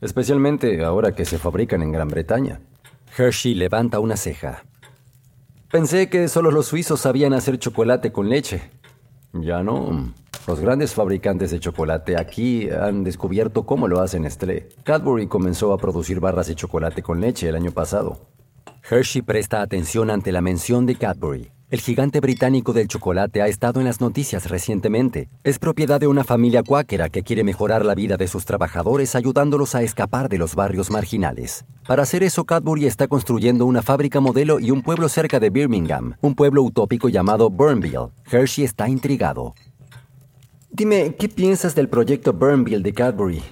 Especialmente 0.00 0.84
ahora 0.84 1.14
que 1.14 1.24
se 1.24 1.38
fabrican 1.38 1.80
en 1.82 1.92
Gran 1.92 2.08
Bretaña. 2.08 2.60
Hershey 3.16 3.54
levanta 3.54 3.98
una 4.00 4.16
ceja. 4.16 4.64
Pensé 5.70 6.08
que 6.08 6.28
solo 6.28 6.50
los 6.50 6.66
suizos 6.66 7.00
sabían 7.00 7.32
hacer 7.32 7.58
chocolate 7.58 8.12
con 8.12 8.28
leche. 8.28 8.70
Ya 9.32 9.62
no. 9.62 10.12
Los 10.46 10.60
grandes 10.60 10.94
fabricantes 10.94 11.50
de 11.50 11.58
chocolate 11.58 12.16
aquí 12.16 12.68
han 12.70 13.04
descubierto 13.04 13.66
cómo 13.66 13.88
lo 13.88 14.00
hacen 14.00 14.22
Nestlé. 14.22 14.68
Cadbury 14.84 15.26
comenzó 15.26 15.72
a 15.72 15.78
producir 15.78 16.20
barras 16.20 16.46
de 16.46 16.54
chocolate 16.54 17.02
con 17.02 17.20
leche 17.20 17.48
el 17.48 17.56
año 17.56 17.72
pasado. 17.72 18.28
Hershey 18.88 19.22
presta 19.22 19.62
atención 19.62 20.10
ante 20.10 20.30
la 20.30 20.40
mención 20.40 20.86
de 20.86 20.94
Cadbury. 20.94 21.50
El 21.76 21.82
gigante 21.82 22.20
británico 22.20 22.72
del 22.72 22.88
chocolate 22.88 23.42
ha 23.42 23.48
estado 23.48 23.80
en 23.80 23.86
las 23.86 24.00
noticias 24.00 24.48
recientemente. 24.48 25.28
Es 25.44 25.58
propiedad 25.58 26.00
de 26.00 26.06
una 26.06 26.24
familia 26.24 26.62
cuáquera 26.62 27.10
que 27.10 27.22
quiere 27.22 27.44
mejorar 27.44 27.84
la 27.84 27.94
vida 27.94 28.16
de 28.16 28.28
sus 28.28 28.46
trabajadores 28.46 29.14
ayudándolos 29.14 29.74
a 29.74 29.82
escapar 29.82 30.30
de 30.30 30.38
los 30.38 30.54
barrios 30.54 30.90
marginales. 30.90 31.66
Para 31.86 32.04
hacer 32.04 32.22
eso, 32.22 32.46
Cadbury 32.46 32.86
está 32.86 33.08
construyendo 33.08 33.66
una 33.66 33.82
fábrica 33.82 34.20
modelo 34.20 34.58
y 34.58 34.70
un 34.70 34.80
pueblo 34.80 35.10
cerca 35.10 35.38
de 35.38 35.50
Birmingham, 35.50 36.14
un 36.22 36.34
pueblo 36.34 36.62
utópico 36.62 37.10
llamado 37.10 37.50
Burnville. 37.50 38.08
Hershey 38.32 38.64
está 38.64 38.88
intrigado. 38.88 39.54
Dime, 40.70 41.14
¿qué 41.18 41.28
piensas 41.28 41.74
del 41.74 41.90
proyecto 41.90 42.32
Burnville 42.32 42.82
de 42.82 42.94
Cadbury? 42.94 43.42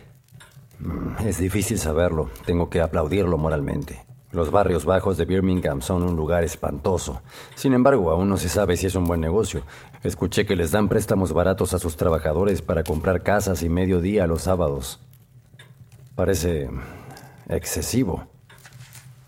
Mm, 0.78 1.26
es 1.26 1.36
difícil 1.36 1.78
saberlo. 1.78 2.30
Tengo 2.46 2.70
que 2.70 2.80
aplaudirlo 2.80 3.36
moralmente. 3.36 4.06
Los 4.34 4.50
barrios 4.50 4.84
bajos 4.84 5.16
de 5.16 5.26
Birmingham 5.26 5.80
son 5.80 6.02
un 6.02 6.16
lugar 6.16 6.42
espantoso. 6.42 7.22
Sin 7.54 7.72
embargo, 7.72 8.10
aún 8.10 8.28
no 8.28 8.36
se 8.36 8.48
sabe 8.48 8.76
si 8.76 8.86
es 8.86 8.96
un 8.96 9.04
buen 9.04 9.20
negocio. 9.20 9.62
Escuché 10.02 10.44
que 10.44 10.56
les 10.56 10.72
dan 10.72 10.88
préstamos 10.88 11.32
baratos 11.32 11.72
a 11.72 11.78
sus 11.78 11.96
trabajadores 11.96 12.60
para 12.60 12.82
comprar 12.82 13.22
casas 13.22 13.62
y 13.62 13.68
mediodía 13.68 14.26
los 14.26 14.42
sábados. 14.42 14.98
Parece 16.16 16.68
excesivo. 17.48 18.26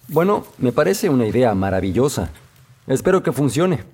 Bueno, 0.09 0.45
me 0.59 0.73
parece 0.73 1.09
una 1.09 1.29
idea 1.29 1.55
maravillosa. 1.55 2.31
Espero 2.89 3.23
que 3.23 3.31
funcione. 3.31 3.85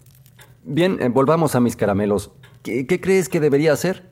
Bien, 0.64 0.96
eh, 0.98 1.10
volvamos 1.10 1.54
a 1.54 1.60
mis 1.60 1.76
caramelos. 1.76 2.30
¿Qué, 2.62 2.86
qué 2.86 3.02
crees 3.02 3.28
que 3.28 3.38
debería 3.38 3.74
hacer? 3.74 4.11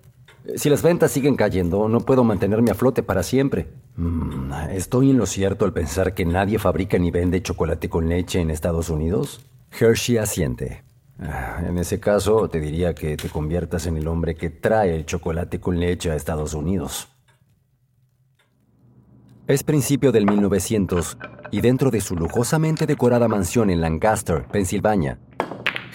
Si 0.56 0.70
las 0.70 0.82
ventas 0.82 1.10
siguen 1.10 1.36
cayendo, 1.36 1.88
no 1.88 2.00
puedo 2.00 2.24
mantenerme 2.24 2.70
a 2.70 2.74
flote 2.74 3.02
para 3.02 3.22
siempre. 3.22 3.68
Mm, 3.96 4.52
¿Estoy 4.70 5.10
en 5.10 5.18
lo 5.18 5.26
cierto 5.26 5.64
al 5.64 5.72
pensar 5.72 6.14
que 6.14 6.24
nadie 6.24 6.58
fabrica 6.58 6.98
ni 6.98 7.10
vende 7.10 7.42
chocolate 7.42 7.88
con 7.88 8.08
leche 8.08 8.40
en 8.40 8.50
Estados 8.50 8.90
Unidos? 8.90 9.44
Hershey 9.78 10.16
asiente. 10.16 10.82
Ah, 11.18 11.62
en 11.66 11.76
ese 11.78 12.00
caso, 12.00 12.48
te 12.48 12.60
diría 12.60 12.94
que 12.94 13.16
te 13.16 13.28
conviertas 13.28 13.86
en 13.86 13.96
el 13.96 14.08
hombre 14.08 14.34
que 14.34 14.48
trae 14.48 14.94
el 14.94 15.04
chocolate 15.04 15.60
con 15.60 15.78
leche 15.78 16.10
a 16.10 16.16
Estados 16.16 16.54
Unidos. 16.54 17.08
Es 19.46 19.62
principio 19.62 20.12
del 20.12 20.26
1900 20.26 21.18
y 21.50 21.60
dentro 21.60 21.90
de 21.90 22.00
su 22.00 22.14
lujosamente 22.14 22.86
decorada 22.86 23.28
mansión 23.28 23.68
en 23.68 23.80
Lancaster, 23.80 24.46
Pensilvania, 24.46 25.18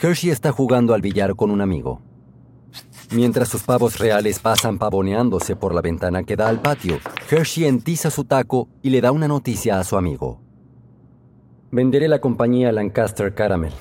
Hershey 0.01 0.29
está 0.29 0.51
jugando 0.51 0.93
al 0.93 1.01
billar 1.01 1.35
con 1.35 1.51
un 1.51 1.61
amigo. 1.61 2.01
Mientras 3.11 3.49
sus 3.49 3.63
pavos 3.63 3.99
reales 3.99 4.39
pasan 4.39 4.77
pavoneándose 4.77 5.55
por 5.55 5.73
la 5.75 5.81
ventana 5.81 6.23
que 6.23 6.35
da 6.35 6.49
al 6.49 6.61
patio, 6.61 6.99
Hershey 7.29 7.65
entiza 7.65 8.09
su 8.09 8.25
taco 8.25 8.67
y 8.81 8.89
le 8.89 9.01
da 9.01 9.11
una 9.11 9.27
noticia 9.27 9.79
a 9.79 9.83
su 9.83 9.97
amigo. 9.97 10.41
Venderé 11.71 12.07
la 12.07 12.19
compañía 12.19 12.71
Lancaster 12.71 13.33
Caramel. 13.35 13.73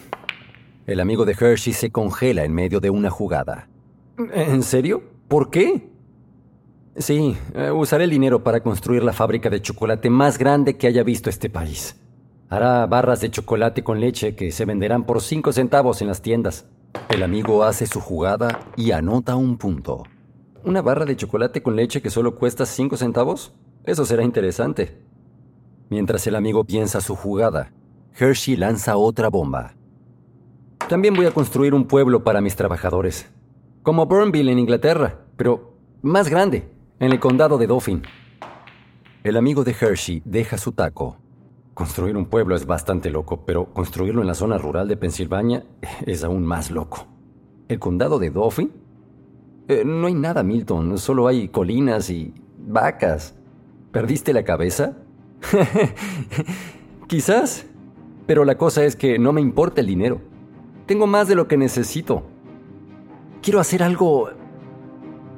El 0.86 1.00
amigo 1.00 1.24
de 1.24 1.32
Hershey 1.32 1.72
se 1.72 1.90
congela 1.90 2.44
en 2.44 2.52
medio 2.52 2.80
de 2.80 2.90
una 2.90 3.10
jugada. 3.10 3.68
¿En 4.16 4.62
serio? 4.62 5.02
¿Por 5.28 5.50
qué? 5.50 5.88
Sí, 6.96 7.36
eh, 7.54 7.70
usaré 7.70 8.04
el 8.04 8.10
dinero 8.10 8.44
para 8.44 8.62
construir 8.62 9.02
la 9.02 9.12
fábrica 9.12 9.50
de 9.50 9.62
chocolate 9.62 10.10
más 10.10 10.38
grande 10.38 10.76
que 10.76 10.86
haya 10.86 11.02
visto 11.02 11.30
este 11.30 11.50
país. 11.50 11.96
Hará 12.48 12.86
barras 12.86 13.20
de 13.20 13.30
chocolate 13.30 13.82
con 13.82 14.00
leche 14.00 14.36
que 14.36 14.52
se 14.52 14.64
venderán 14.64 15.04
por 15.04 15.20
5 15.20 15.52
centavos 15.52 16.02
en 16.02 16.08
las 16.08 16.22
tiendas. 16.22 16.66
El 17.08 17.22
amigo 17.22 17.64
hace 17.64 17.86
su 17.86 18.00
jugada 18.00 18.60
y 18.76 18.90
anota 18.90 19.36
un 19.36 19.56
punto. 19.56 20.04
¿Una 20.64 20.82
barra 20.82 21.04
de 21.04 21.16
chocolate 21.16 21.62
con 21.62 21.76
leche 21.76 22.00
que 22.02 22.10
solo 22.10 22.34
cuesta 22.36 22.66
5 22.66 22.96
centavos? 22.96 23.54
Eso 23.84 24.04
será 24.04 24.24
interesante. 24.24 24.98
Mientras 25.90 26.26
el 26.26 26.36
amigo 26.36 26.64
piensa 26.64 27.00
su 27.00 27.14
jugada, 27.14 27.72
Hershey 28.18 28.56
lanza 28.56 28.96
otra 28.96 29.28
bomba. 29.28 29.74
También 30.88 31.14
voy 31.14 31.26
a 31.26 31.32
construir 31.32 31.74
un 31.74 31.86
pueblo 31.86 32.24
para 32.24 32.40
mis 32.40 32.56
trabajadores. 32.56 33.30
Como 33.82 34.06
Burnville 34.06 34.50
en 34.50 34.58
Inglaterra, 34.58 35.20
pero 35.36 35.74
más 36.02 36.28
grande 36.28 36.68
en 37.00 37.12
el 37.12 37.20
condado 37.20 37.58
de 37.58 37.66
Dauphin. 37.66 38.02
El 39.22 39.36
amigo 39.36 39.64
de 39.64 39.74
Hershey 39.78 40.22
deja 40.24 40.58
su 40.58 40.72
taco. 40.72 41.18
Construir 41.74 42.16
un 42.16 42.26
pueblo 42.26 42.54
es 42.54 42.66
bastante 42.66 43.10
loco, 43.10 43.44
pero 43.44 43.72
construirlo 43.72 44.20
en 44.20 44.28
la 44.28 44.34
zona 44.34 44.58
rural 44.58 44.86
de 44.86 44.96
Pensilvania 44.96 45.64
es 46.06 46.22
aún 46.22 46.46
más 46.46 46.70
loco. 46.70 47.06
¿El 47.68 47.80
condado 47.80 48.18
de 48.20 48.30
Dauphin? 48.30 48.70
Eh, 49.66 49.82
no 49.84 50.06
hay 50.06 50.14
nada, 50.14 50.42
Milton, 50.42 50.98
solo 50.98 51.26
hay 51.26 51.48
colinas 51.48 52.10
y 52.10 52.32
vacas. 52.58 53.34
¿Perdiste 53.90 54.32
la 54.32 54.44
cabeza? 54.44 54.96
Quizás, 57.08 57.66
pero 58.26 58.44
la 58.44 58.56
cosa 58.56 58.84
es 58.84 58.94
que 58.94 59.18
no 59.18 59.32
me 59.32 59.40
importa 59.40 59.80
el 59.80 59.88
dinero. 59.88 60.20
Tengo 60.86 61.06
más 61.06 61.28
de 61.28 61.34
lo 61.34 61.48
que 61.48 61.56
necesito. 61.56 62.22
Quiero 63.42 63.58
hacer 63.58 63.82
algo 63.82 64.28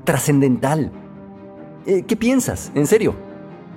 trascendental. 0.05 0.91
Eh, 1.87 2.03
¿Qué 2.07 2.17
piensas? 2.17 2.73
¿En 2.75 2.87
serio? 2.87 3.15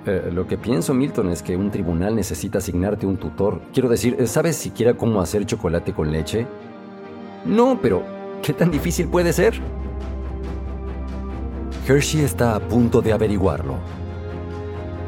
Eh, 0.06 0.30
lo 0.32 0.46
que 0.46 0.56
pienso, 0.56 0.94
Milton, 0.94 1.28
es 1.30 1.42
que 1.42 1.56
un 1.56 1.70
tribunal 1.70 2.16
necesita 2.16 2.58
asignarte 2.58 3.06
un 3.06 3.18
tutor. 3.18 3.60
Quiero 3.72 3.88
decir, 3.88 4.16
¿sabes 4.26 4.56
siquiera 4.56 4.94
cómo 4.94 5.20
hacer 5.20 5.44
chocolate 5.44 5.92
con 5.92 6.10
leche? 6.10 6.46
No, 7.44 7.78
pero 7.80 8.02
¿qué 8.42 8.52
tan 8.52 8.70
difícil 8.70 9.08
puede 9.08 9.32
ser? 9.32 9.60
Hershey 11.86 12.22
está 12.22 12.56
a 12.56 12.60
punto 12.60 13.02
de 13.02 13.12
averiguarlo. 13.12 13.74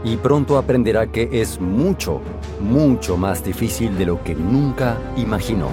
Y 0.05 0.17
pronto 0.17 0.59
aprenderá 0.59 1.07
que 1.07 1.29
es 1.33 1.61
mucho, 1.61 2.21
mucho 2.61 3.17
más 3.17 3.43
difícil 3.45 3.97
de 3.97 4.07
lo 4.07 4.23
que 4.23 4.35
nunca 4.35 4.99
imaginó. 5.17 5.69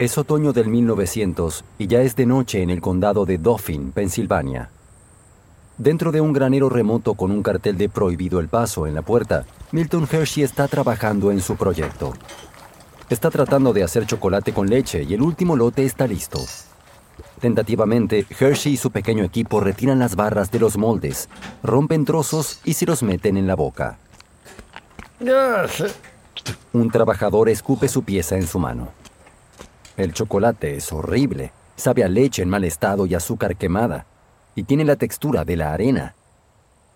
Es 0.00 0.16
otoño 0.16 0.54
del 0.54 0.68
1900 0.68 1.62
y 1.76 1.86
ya 1.86 2.00
es 2.00 2.16
de 2.16 2.24
noche 2.24 2.62
en 2.62 2.70
el 2.70 2.80
condado 2.80 3.26
de 3.26 3.36
Dauphin, 3.36 3.92
Pensilvania. 3.92 4.70
Dentro 5.76 6.10
de 6.10 6.22
un 6.22 6.32
granero 6.32 6.70
remoto 6.70 7.12
con 7.12 7.30
un 7.30 7.42
cartel 7.42 7.76
de 7.76 7.90
prohibido 7.90 8.40
el 8.40 8.48
paso 8.48 8.86
en 8.86 8.94
la 8.94 9.02
puerta, 9.02 9.44
Milton 9.72 10.08
Hershey 10.10 10.42
está 10.42 10.68
trabajando 10.68 11.30
en 11.30 11.42
su 11.42 11.54
proyecto. 11.54 12.14
Está 13.10 13.28
tratando 13.28 13.74
de 13.74 13.82
hacer 13.82 14.06
chocolate 14.06 14.54
con 14.54 14.70
leche 14.70 15.02
y 15.02 15.12
el 15.12 15.20
último 15.20 15.54
lote 15.54 15.84
está 15.84 16.06
listo. 16.06 16.40
Tentativamente, 17.38 18.24
Hershey 18.40 18.72
y 18.72 18.76
su 18.78 18.90
pequeño 18.90 19.22
equipo 19.22 19.60
retiran 19.60 19.98
las 19.98 20.16
barras 20.16 20.50
de 20.50 20.60
los 20.60 20.78
moldes, 20.78 21.28
rompen 21.62 22.06
trozos 22.06 22.62
y 22.64 22.72
se 22.72 22.86
los 22.86 23.02
meten 23.02 23.36
en 23.36 23.46
la 23.46 23.54
boca. 23.54 23.98
Un 26.72 26.90
trabajador 26.90 27.50
escupe 27.50 27.86
su 27.86 28.02
pieza 28.02 28.36
en 28.36 28.46
su 28.46 28.58
mano. 28.58 28.99
El 30.00 30.14
chocolate 30.14 30.76
es 30.76 30.90
horrible. 30.94 31.52
Sabe 31.76 32.02
a 32.04 32.08
leche 32.08 32.40
en 32.40 32.48
mal 32.48 32.64
estado 32.64 33.04
y 33.04 33.14
azúcar 33.14 33.56
quemada. 33.56 34.06
Y 34.54 34.62
tiene 34.62 34.82
la 34.86 34.96
textura 34.96 35.44
de 35.44 35.56
la 35.56 35.74
arena. 35.74 36.14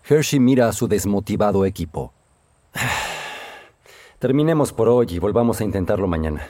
Hershey 0.09 0.39
mira 0.39 0.67
a 0.67 0.73
su 0.73 0.87
desmotivado 0.87 1.65
equipo. 1.65 2.13
Terminemos 4.19 4.73
por 4.73 4.89
hoy 4.89 5.05
y 5.11 5.19
volvamos 5.19 5.61
a 5.61 5.63
intentarlo 5.63 6.07
mañana. 6.07 6.47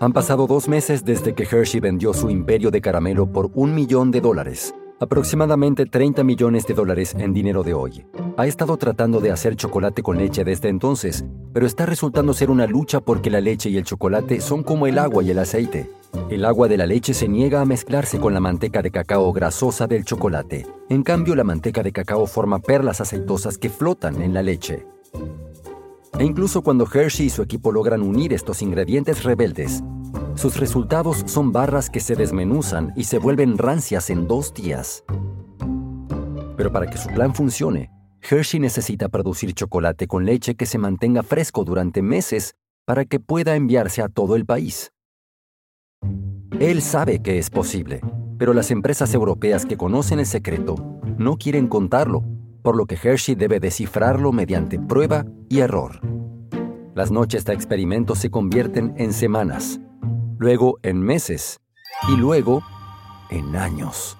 Han 0.00 0.14
pasado 0.14 0.46
dos 0.46 0.68
meses 0.68 1.04
desde 1.04 1.34
que 1.34 1.42
Hershey 1.42 1.80
vendió 1.80 2.14
su 2.14 2.30
imperio 2.30 2.70
de 2.70 2.80
caramelo 2.80 3.26
por 3.26 3.50
un 3.52 3.74
millón 3.74 4.10
de 4.10 4.22
dólares 4.22 4.72
aproximadamente 4.98 5.86
30 5.86 6.24
millones 6.24 6.66
de 6.66 6.74
dólares 6.74 7.14
en 7.18 7.32
dinero 7.32 7.62
de 7.62 7.74
hoy. 7.74 8.04
Ha 8.38 8.46
estado 8.46 8.76
tratando 8.76 9.20
de 9.20 9.30
hacer 9.30 9.56
chocolate 9.56 10.02
con 10.02 10.18
leche 10.18 10.44
desde 10.44 10.68
entonces, 10.68 11.24
pero 11.54 11.66
está 11.66 11.86
resultando 11.86 12.34
ser 12.34 12.50
una 12.50 12.66
lucha 12.66 13.00
porque 13.00 13.30
la 13.30 13.40
leche 13.40 13.70
y 13.70 13.78
el 13.78 13.84
chocolate 13.84 14.42
son 14.42 14.62
como 14.62 14.86
el 14.86 14.98
agua 14.98 15.22
y 15.22 15.30
el 15.30 15.38
aceite. 15.38 15.90
El 16.28 16.44
agua 16.44 16.68
de 16.68 16.76
la 16.76 16.84
leche 16.84 17.14
se 17.14 17.28
niega 17.28 17.62
a 17.62 17.64
mezclarse 17.64 18.18
con 18.18 18.34
la 18.34 18.40
manteca 18.40 18.82
de 18.82 18.90
cacao 18.90 19.32
grasosa 19.32 19.86
del 19.86 20.04
chocolate. 20.04 20.66
En 20.90 21.02
cambio, 21.02 21.34
la 21.34 21.44
manteca 21.44 21.82
de 21.82 21.92
cacao 21.92 22.26
forma 22.26 22.58
perlas 22.58 23.00
aceitosas 23.00 23.56
que 23.56 23.70
flotan 23.70 24.20
en 24.20 24.34
la 24.34 24.42
leche. 24.42 24.86
E 26.18 26.24
incluso 26.24 26.60
cuando 26.60 26.86
Hershey 26.86 27.26
y 27.26 27.30
su 27.30 27.40
equipo 27.40 27.72
logran 27.72 28.02
unir 28.02 28.34
estos 28.34 28.60
ingredientes 28.60 29.24
rebeldes, 29.24 29.82
sus 30.34 30.58
resultados 30.58 31.22
son 31.24 31.52
barras 31.52 31.88
que 31.88 32.00
se 32.00 32.16
desmenuzan 32.16 32.92
y 32.96 33.04
se 33.04 33.18
vuelven 33.18 33.56
rancias 33.56 34.10
en 34.10 34.28
dos 34.28 34.52
días. 34.52 35.04
Pero 36.58 36.70
para 36.70 36.86
que 36.86 36.98
su 36.98 37.08
plan 37.08 37.34
funcione, 37.34 37.95
Hershey 38.28 38.58
necesita 38.58 39.08
producir 39.08 39.52
chocolate 39.52 40.08
con 40.08 40.24
leche 40.24 40.56
que 40.56 40.66
se 40.66 40.78
mantenga 40.78 41.22
fresco 41.22 41.64
durante 41.64 42.02
meses 42.02 42.56
para 42.84 43.04
que 43.04 43.20
pueda 43.20 43.54
enviarse 43.54 44.02
a 44.02 44.08
todo 44.08 44.36
el 44.36 44.44
país. 44.44 44.92
Él 46.58 46.82
sabe 46.82 47.22
que 47.22 47.38
es 47.38 47.50
posible, 47.50 48.00
pero 48.38 48.52
las 48.52 48.70
empresas 48.70 49.14
europeas 49.14 49.66
que 49.66 49.76
conocen 49.76 50.18
el 50.18 50.26
secreto 50.26 50.74
no 51.18 51.36
quieren 51.36 51.68
contarlo, 51.68 52.24
por 52.62 52.76
lo 52.76 52.86
que 52.86 52.98
Hershey 53.00 53.34
debe 53.34 53.60
descifrarlo 53.60 54.32
mediante 54.32 54.78
prueba 54.78 55.24
y 55.48 55.60
error. 55.60 56.00
Las 56.94 57.10
noches 57.10 57.44
de 57.44 57.52
experimento 57.52 58.14
se 58.14 58.30
convierten 58.30 58.94
en 58.96 59.12
semanas, 59.12 59.80
luego 60.38 60.78
en 60.82 61.00
meses 61.00 61.60
y 62.08 62.16
luego 62.16 62.62
en 63.30 63.54
años. 63.54 64.16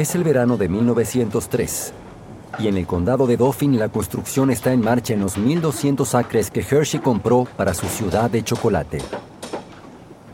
Es 0.00 0.14
el 0.14 0.24
verano 0.24 0.56
de 0.56 0.66
1903 0.70 1.92
y 2.58 2.68
en 2.68 2.78
el 2.78 2.86
condado 2.86 3.26
de 3.26 3.36
Dauphin 3.36 3.78
la 3.78 3.90
construcción 3.90 4.50
está 4.50 4.72
en 4.72 4.80
marcha 4.80 5.12
en 5.12 5.20
los 5.20 5.36
1.200 5.36 6.18
acres 6.18 6.50
que 6.50 6.60
Hershey 6.60 7.00
compró 7.00 7.46
para 7.58 7.74
su 7.74 7.84
ciudad 7.86 8.30
de 8.30 8.42
chocolate. 8.42 8.96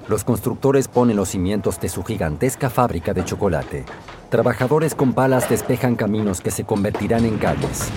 Los 0.06 0.22
constructores 0.22 0.86
ponen 0.86 1.16
los 1.16 1.30
cimientos 1.30 1.80
de 1.80 1.88
su 1.88 2.04
gigantesca 2.04 2.70
fábrica 2.70 3.12
de 3.12 3.24
chocolate. 3.24 3.84
Trabajadores 4.30 4.94
con 4.94 5.14
palas 5.14 5.50
despejan 5.50 5.96
caminos 5.96 6.40
que 6.40 6.52
se 6.52 6.62
convertirán 6.62 7.24
en 7.24 7.36
calles. 7.36 7.88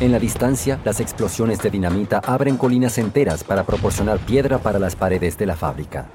En 0.00 0.12
la 0.12 0.18
distancia, 0.18 0.80
las 0.82 0.98
explosiones 0.98 1.58
de 1.58 1.68
dinamita 1.68 2.22
abren 2.24 2.56
colinas 2.56 2.96
enteras 2.96 3.44
para 3.44 3.64
proporcionar 3.64 4.18
piedra 4.18 4.56
para 4.60 4.78
las 4.78 4.96
paredes 4.96 5.36
de 5.36 5.44
la 5.44 5.56
fábrica. 5.56 6.06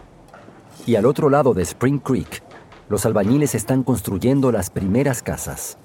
Y 0.88 0.96
al 0.96 1.06
otro 1.06 1.30
lado 1.30 1.54
de 1.54 1.62
Spring 1.62 2.00
Creek, 2.00 2.47
los 2.90 3.06
albañiles 3.06 3.56
están 3.56 3.84
construyendo 3.84 4.52
las 4.52 4.70
primeras 4.70 5.22
casas. 5.22 5.78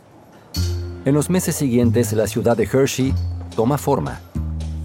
En 1.05 1.15
los 1.15 1.31
meses 1.31 1.57
siguientes, 1.57 2.13
la 2.13 2.27
ciudad 2.27 2.57
de 2.57 2.65
Hershey 2.65 3.13
toma 3.57 3.77
forma. 3.77 4.21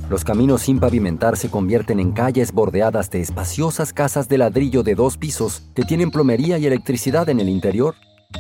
Los 0.10 0.24
caminos 0.24 0.62
sin 0.62 0.80
pavimentar 0.80 1.38
se 1.38 1.50
convierten 1.50 2.00
en 2.00 2.14
calles 2.14 2.54
bordeadas 2.54 3.12
de 3.12 3.22
espaciosas 3.22 3.94
casas 3.94 4.30
de 4.30 4.38
ladrillo 4.38 4.82
de 4.82 4.96
dos 4.96 5.18
pisos 5.18 5.64
que 5.76 5.84
tienen 5.84 6.12
plomería 6.12 6.58
y 6.58 6.66
electricidad 6.66 7.28
en 7.30 7.40
el 7.40 7.50
interior. 7.50 7.94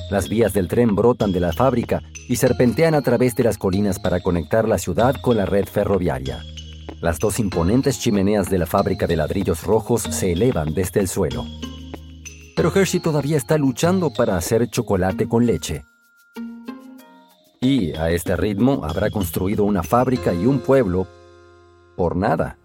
Las 0.10 0.30
vías 0.30 0.54
del 0.54 0.70
tren 0.70 0.96
brotan 0.96 1.32
de 1.32 1.42
la 1.42 1.54
fábrica 1.54 2.02
y 2.30 2.38
serpentean 2.38 2.96
a 2.96 3.02
través 3.02 3.36
de 3.36 3.44
las 3.44 3.58
colinas 3.58 4.00
para 4.00 4.22
conectar 4.22 4.68
la 4.68 4.78
ciudad 4.78 5.16
con 5.22 5.38
la 5.38 5.46
red 5.46 5.66
ferroviaria. 5.66 6.42
Las 7.02 7.20
dos 7.20 7.38
imponentes 7.38 8.00
chimeneas 8.00 8.50
de 8.50 8.58
la 8.58 8.66
fábrica 8.66 9.06
de 9.06 9.18
ladrillos 9.18 9.63
rojos 9.63 10.02
se 10.02 10.32
elevan 10.32 10.74
desde 10.74 11.02
el 11.02 11.08
suelo. 11.08 11.46
Pero 12.58 12.74
Hershey 12.74 13.00
todavía 13.00 13.38
está 13.38 13.56
luchando 13.56 14.10
para 14.10 14.36
hacer 14.36 14.67
chocolate 14.67 15.28
con 15.28 15.46
leche. 15.46 15.86
Y 17.62 17.96
a 17.96 18.10
este 18.10 18.36
ritmo 18.36 18.84
habrá 18.84 19.12
construido 19.12 19.63
una 19.63 19.84
fábrica 19.84 20.34
y 20.34 20.48
un 20.48 20.60
pueblo 20.60 21.06
por 21.96 22.15
nada. 22.15 22.58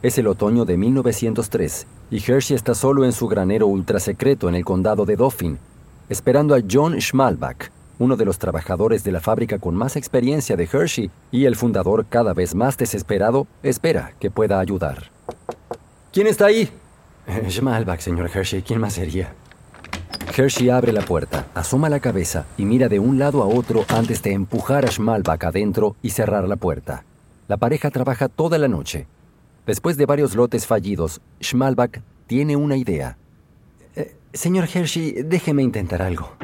Es 0.00 0.16
el 0.16 0.28
otoño 0.28 0.64
de 0.64 0.78
1903 0.78 1.86
y 2.10 2.16
Hershey 2.16 2.56
está 2.56 2.74
solo 2.74 3.04
en 3.04 3.12
su 3.12 3.28
granero 3.28 3.66
ultrasecreto 3.66 4.48
en 4.48 4.54
el 4.54 4.64
condado 4.64 5.04
de 5.04 5.16
Dauphin, 5.16 5.58
esperando 6.08 6.54
a 6.54 6.60
John 6.68 6.98
Schmalbach, 6.98 7.70
uno 7.98 8.16
de 8.16 8.24
los 8.24 8.38
trabajadores 8.38 9.04
de 9.04 9.12
la 9.12 9.20
fábrica 9.20 9.58
con 9.58 9.74
más 9.74 9.96
experiencia 9.96 10.56
de 10.56 10.64
Hershey 10.64 11.10
y 11.30 11.44
el 11.44 11.56
fundador 11.56 12.06
cada 12.08 12.32
vez 12.32 12.54
más 12.54 12.78
desesperado, 12.78 13.46
espera 13.62 14.14
que 14.18 14.30
pueda 14.30 14.60
ayudar. 14.60 15.10
¿Quién 16.10 16.26
está 16.26 16.46
ahí? 16.46 16.70
Schmalbach, 17.48 18.00
señor 18.00 18.30
Hershey. 18.34 18.62
¿Quién 18.62 18.80
más 18.80 18.94
sería? 18.94 19.34
Hershey 20.36 20.70
abre 20.70 20.92
la 20.92 21.02
puerta, 21.02 21.46
asoma 21.54 21.88
la 21.88 22.00
cabeza 22.00 22.46
y 22.56 22.64
mira 22.64 22.88
de 22.88 22.98
un 22.98 23.18
lado 23.18 23.42
a 23.42 23.46
otro 23.46 23.84
antes 23.88 24.22
de 24.22 24.32
empujar 24.32 24.84
a 24.84 24.90
Schmalbach 24.90 25.44
adentro 25.44 25.96
y 26.02 26.10
cerrar 26.10 26.46
la 26.48 26.56
puerta. 26.56 27.04
La 27.48 27.56
pareja 27.56 27.90
trabaja 27.90 28.28
toda 28.28 28.58
la 28.58 28.68
noche. 28.68 29.06
Después 29.66 29.96
de 29.96 30.06
varios 30.06 30.34
lotes 30.34 30.66
fallidos, 30.66 31.20
Schmalbach 31.42 32.00
tiene 32.26 32.56
una 32.56 32.76
idea. 32.76 33.18
Eh, 33.96 34.14
señor 34.32 34.68
Hershey, 34.72 35.22
déjeme 35.24 35.62
intentar 35.62 36.00
algo. 36.00 36.36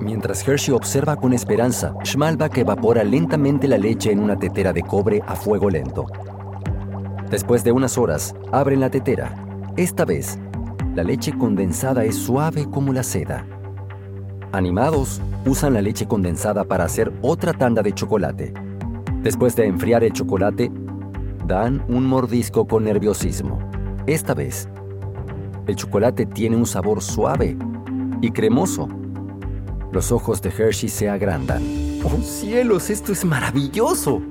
Mientras 0.00 0.46
Hershey 0.46 0.74
observa 0.74 1.16
con 1.16 1.32
esperanza, 1.32 1.94
Schmalbach 2.04 2.56
evapora 2.58 3.04
lentamente 3.04 3.66
la 3.66 3.78
leche 3.78 4.12
en 4.12 4.20
una 4.20 4.38
tetera 4.38 4.72
de 4.72 4.82
cobre 4.82 5.22
a 5.26 5.34
fuego 5.34 5.68
lento. 5.70 6.06
Después 7.30 7.62
de 7.62 7.72
unas 7.72 7.98
horas, 7.98 8.34
abren 8.52 8.80
la 8.80 8.88
tetera. 8.88 9.34
Esta 9.76 10.06
vez, 10.06 10.38
la 10.94 11.04
leche 11.04 11.36
condensada 11.36 12.04
es 12.04 12.16
suave 12.16 12.66
como 12.70 12.92
la 12.92 13.02
seda. 13.02 13.44
Animados, 14.52 15.20
usan 15.44 15.74
la 15.74 15.82
leche 15.82 16.06
condensada 16.06 16.64
para 16.64 16.84
hacer 16.84 17.12
otra 17.20 17.52
tanda 17.52 17.82
de 17.82 17.92
chocolate. 17.92 18.54
Después 19.22 19.54
de 19.56 19.66
enfriar 19.66 20.04
el 20.04 20.14
chocolate, 20.14 20.72
dan 21.46 21.84
un 21.88 22.06
mordisco 22.06 22.66
con 22.66 22.84
nerviosismo. 22.84 23.58
Esta 24.06 24.32
vez, 24.32 24.66
el 25.66 25.76
chocolate 25.76 26.24
tiene 26.24 26.56
un 26.56 26.66
sabor 26.66 27.02
suave 27.02 27.58
y 28.22 28.30
cremoso. 28.30 28.88
Los 29.92 30.12
ojos 30.12 30.40
de 30.40 30.48
Hershey 30.48 30.88
se 30.88 31.10
agrandan. 31.10 31.62
¡Oh 32.04 32.22
cielos, 32.22 32.88
esto 32.88 33.12
es 33.12 33.22
maravilloso! 33.24 34.22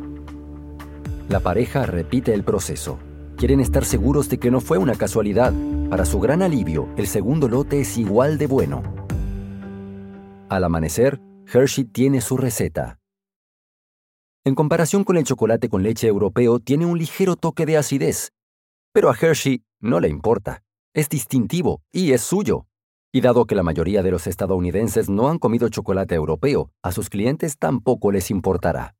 La 1.29 1.41
pareja 1.41 1.85
repite 1.85 2.33
el 2.33 2.45
proceso. 2.45 2.99
Quieren 3.35 3.59
estar 3.59 3.83
seguros 3.83 4.29
de 4.29 4.37
que 4.37 4.49
no 4.49 4.61
fue 4.61 4.77
una 4.77 4.95
casualidad. 4.95 5.53
Para 5.89 6.05
su 6.05 6.21
gran 6.21 6.41
alivio, 6.41 6.87
el 6.95 7.05
segundo 7.05 7.49
lote 7.49 7.81
es 7.81 7.97
igual 7.97 8.37
de 8.37 8.47
bueno. 8.47 8.81
Al 10.47 10.63
amanecer, 10.63 11.19
Hershey 11.53 11.83
tiene 11.83 12.21
su 12.21 12.37
receta. 12.37 12.99
En 14.45 14.55
comparación 14.55 15.03
con 15.03 15.17
el 15.17 15.25
chocolate 15.25 15.67
con 15.67 15.83
leche 15.83 16.07
europeo, 16.07 16.59
tiene 16.59 16.85
un 16.85 16.97
ligero 16.97 17.35
toque 17.35 17.65
de 17.65 17.75
acidez. 17.75 18.31
Pero 18.93 19.09
a 19.09 19.15
Hershey 19.19 19.65
no 19.81 19.99
le 19.99 20.07
importa. 20.07 20.63
Es 20.93 21.09
distintivo 21.09 21.81
y 21.91 22.13
es 22.13 22.21
suyo. 22.21 22.67
Y 23.11 23.19
dado 23.19 23.45
que 23.45 23.55
la 23.55 23.63
mayoría 23.63 24.01
de 24.01 24.11
los 24.11 24.27
estadounidenses 24.27 25.09
no 25.09 25.27
han 25.27 25.39
comido 25.39 25.67
chocolate 25.67 26.15
europeo, 26.15 26.71
a 26.81 26.93
sus 26.93 27.09
clientes 27.09 27.57
tampoco 27.57 28.13
les 28.13 28.31
importará. 28.31 28.95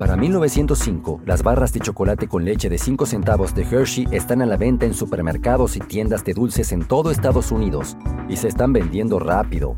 Para 0.00 0.16
1905, 0.16 1.20
las 1.26 1.42
barras 1.42 1.74
de 1.74 1.80
chocolate 1.80 2.26
con 2.26 2.46
leche 2.46 2.70
de 2.70 2.78
5 2.78 3.04
centavos 3.04 3.54
de 3.54 3.64
Hershey 3.64 4.08
están 4.12 4.40
a 4.40 4.46
la 4.46 4.56
venta 4.56 4.86
en 4.86 4.94
supermercados 4.94 5.76
y 5.76 5.80
tiendas 5.80 6.24
de 6.24 6.32
dulces 6.32 6.72
en 6.72 6.88
todo 6.88 7.10
Estados 7.10 7.52
Unidos 7.52 7.98
y 8.26 8.36
se 8.36 8.48
están 8.48 8.72
vendiendo 8.72 9.18
rápido. 9.18 9.76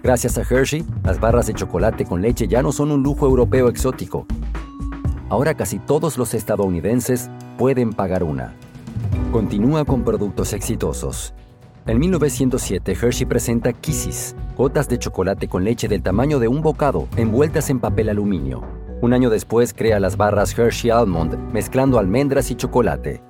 Gracias 0.00 0.38
a 0.38 0.42
Hershey, 0.42 0.84
las 1.02 1.18
barras 1.18 1.48
de 1.48 1.54
chocolate 1.54 2.04
con 2.04 2.22
leche 2.22 2.46
ya 2.46 2.62
no 2.62 2.70
son 2.70 2.92
un 2.92 3.02
lujo 3.02 3.26
europeo 3.26 3.68
exótico. 3.68 4.26
Ahora 5.28 5.54
casi 5.54 5.80
todos 5.80 6.18
los 6.18 6.34
estadounidenses 6.34 7.28
pueden 7.58 7.94
pagar 7.94 8.22
una. 8.22 8.54
Continúa 9.32 9.84
con 9.84 10.04
productos 10.04 10.52
exitosos 10.52 11.34
en 11.86 11.98
1907, 11.98 12.92
Hershey 12.92 13.26
presenta 13.26 13.74
Kisses, 13.74 14.34
gotas 14.56 14.88
de 14.88 14.98
chocolate 14.98 15.48
con 15.48 15.64
leche 15.64 15.86
del 15.86 16.02
tamaño 16.02 16.38
de 16.38 16.48
un 16.48 16.62
bocado 16.62 17.08
envueltas 17.18 17.68
en 17.68 17.78
papel 17.78 18.08
aluminio. 18.08 18.62
Un 19.00 19.12
año 19.12 19.28
después 19.28 19.74
crea 19.74 20.00
las 20.00 20.16
barras 20.16 20.56
Hershey 20.56 20.90
Almond, 20.90 21.52
mezclando 21.52 21.98
almendras 21.98 22.50
y 22.50 22.54
chocolate. 22.54 23.22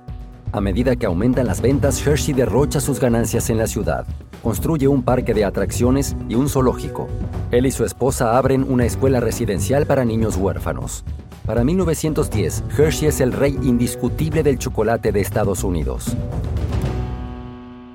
A 0.51 0.61
medida 0.61 0.95
que 0.95 1.05
aumentan 1.05 1.47
las 1.47 1.59
ventas, 1.59 2.05
Hershey 2.05 2.33
derrocha 2.33 2.79
sus 2.79 2.99
ganancias 2.99 3.49
en 3.49 3.57
la 3.57 3.67
ciudad. 3.67 4.05
Construye 4.41 4.87
un 4.87 5.03
parque 5.03 5.33
de 5.33 5.43
atracciones 5.43 6.15
y 6.29 6.35
un 6.35 6.47
zoológico. 6.47 7.09
Él 7.51 7.65
y 7.65 7.71
su 7.71 7.83
esposa 7.83 8.37
abren 8.37 8.63
una 8.63 8.85
escuela 8.85 9.19
residencial 9.19 9.85
para 9.85 10.05
niños 10.05 10.37
huérfanos. 10.37 11.03
Para 11.45 11.63
1910, 11.63 12.63
Hershey 12.77 13.09
es 13.09 13.19
el 13.19 13.33
rey 13.33 13.57
indiscutible 13.61 14.43
del 14.43 14.57
chocolate 14.57 15.11
de 15.11 15.19
Estados 15.19 15.63
Unidos. 15.63 16.15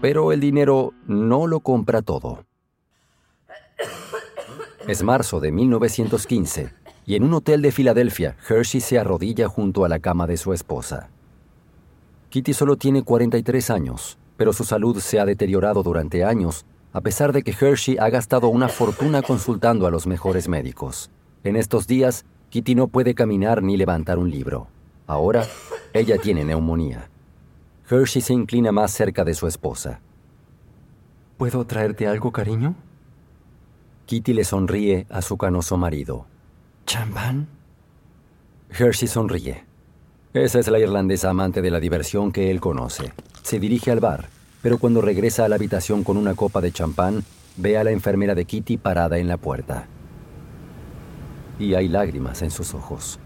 Pero 0.02 0.32
el 0.32 0.40
dinero 0.40 0.92
no 1.06 1.46
lo 1.46 1.60
compra 1.60 2.02
todo. 2.02 2.44
Es 4.86 5.02
marzo 5.02 5.40
de 5.40 5.52
1915 5.52 6.79
y 7.10 7.16
en 7.16 7.24
un 7.24 7.34
hotel 7.34 7.60
de 7.60 7.72
Filadelfia, 7.72 8.36
Hershey 8.48 8.80
se 8.80 8.96
arrodilla 8.96 9.48
junto 9.48 9.84
a 9.84 9.88
la 9.88 9.98
cama 9.98 10.28
de 10.28 10.36
su 10.36 10.52
esposa. 10.52 11.10
Kitty 12.28 12.54
solo 12.54 12.76
tiene 12.76 13.02
43 13.02 13.68
años, 13.70 14.16
pero 14.36 14.52
su 14.52 14.62
salud 14.62 14.96
se 15.00 15.18
ha 15.18 15.24
deteriorado 15.24 15.82
durante 15.82 16.22
años, 16.22 16.66
a 16.92 17.00
pesar 17.00 17.32
de 17.32 17.42
que 17.42 17.50
Hershey 17.50 17.96
ha 17.98 18.08
gastado 18.10 18.46
una 18.46 18.68
fortuna 18.68 19.22
consultando 19.22 19.88
a 19.88 19.90
los 19.90 20.06
mejores 20.06 20.46
médicos. 20.46 21.10
En 21.42 21.56
estos 21.56 21.88
días, 21.88 22.26
Kitty 22.50 22.76
no 22.76 22.86
puede 22.86 23.16
caminar 23.16 23.60
ni 23.60 23.76
levantar 23.76 24.16
un 24.16 24.30
libro. 24.30 24.68
Ahora, 25.08 25.48
ella 25.92 26.16
tiene 26.16 26.44
neumonía. 26.44 27.10
Hershey 27.90 28.22
se 28.22 28.34
inclina 28.34 28.70
más 28.70 28.92
cerca 28.92 29.24
de 29.24 29.34
su 29.34 29.48
esposa. 29.48 30.00
¿Puedo 31.38 31.66
traerte 31.66 32.06
algo, 32.06 32.30
cariño? 32.30 32.76
Kitty 34.06 34.32
le 34.32 34.44
sonríe 34.44 35.08
a 35.10 35.22
su 35.22 35.36
canoso 35.36 35.76
marido. 35.76 36.26
¿Champán? 36.86 37.48
Hershey 38.70 39.08
sonríe. 39.08 39.64
Esa 40.32 40.60
es 40.60 40.68
la 40.68 40.78
irlandesa 40.78 41.30
amante 41.30 41.60
de 41.60 41.70
la 41.70 41.80
diversión 41.80 42.30
que 42.30 42.50
él 42.50 42.60
conoce. 42.60 43.12
Se 43.42 43.58
dirige 43.58 43.90
al 43.90 44.00
bar, 44.00 44.28
pero 44.62 44.78
cuando 44.78 45.00
regresa 45.00 45.44
a 45.44 45.48
la 45.48 45.56
habitación 45.56 46.04
con 46.04 46.16
una 46.16 46.34
copa 46.34 46.60
de 46.60 46.70
champán, 46.70 47.24
ve 47.56 47.78
a 47.78 47.84
la 47.84 47.90
enfermera 47.90 48.34
de 48.34 48.44
Kitty 48.44 48.76
parada 48.76 49.18
en 49.18 49.26
la 49.28 49.38
puerta. 49.38 49.86
Y 51.58 51.74
hay 51.74 51.88
lágrimas 51.88 52.42
en 52.42 52.50
sus 52.50 52.74
ojos. 52.74 53.18